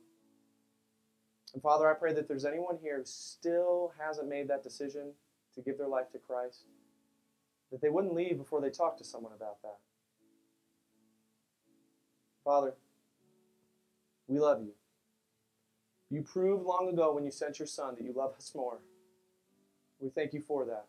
And 1.54 1.62
Father, 1.62 1.88
I 1.88 1.94
pray 1.94 2.12
that 2.12 2.28
there's 2.28 2.44
anyone 2.44 2.78
here 2.82 2.98
who 2.98 3.04
still 3.04 3.92
hasn't 3.98 4.28
made 4.28 4.48
that 4.48 4.62
decision 4.62 5.12
to 5.54 5.62
give 5.62 5.78
their 5.78 5.88
life 5.88 6.10
to 6.12 6.18
Christ, 6.18 6.64
that 7.70 7.80
they 7.80 7.88
wouldn't 7.88 8.14
leave 8.14 8.38
before 8.38 8.60
they 8.60 8.70
talked 8.70 8.98
to 8.98 9.04
someone 9.04 9.32
about 9.34 9.62
that. 9.62 9.78
Father, 12.44 12.74
we 14.28 14.38
love 14.38 14.62
you. 14.62 14.72
You 16.10 16.22
proved 16.22 16.64
long 16.64 16.88
ago 16.88 17.12
when 17.14 17.24
you 17.24 17.30
sent 17.30 17.58
your 17.58 17.66
Son 17.66 17.94
that 17.96 18.04
you 18.04 18.12
love 18.14 18.34
us 18.36 18.52
more. 18.54 18.78
We 19.98 20.10
thank 20.10 20.32
you 20.32 20.40
for 20.40 20.64
that. 20.66 20.86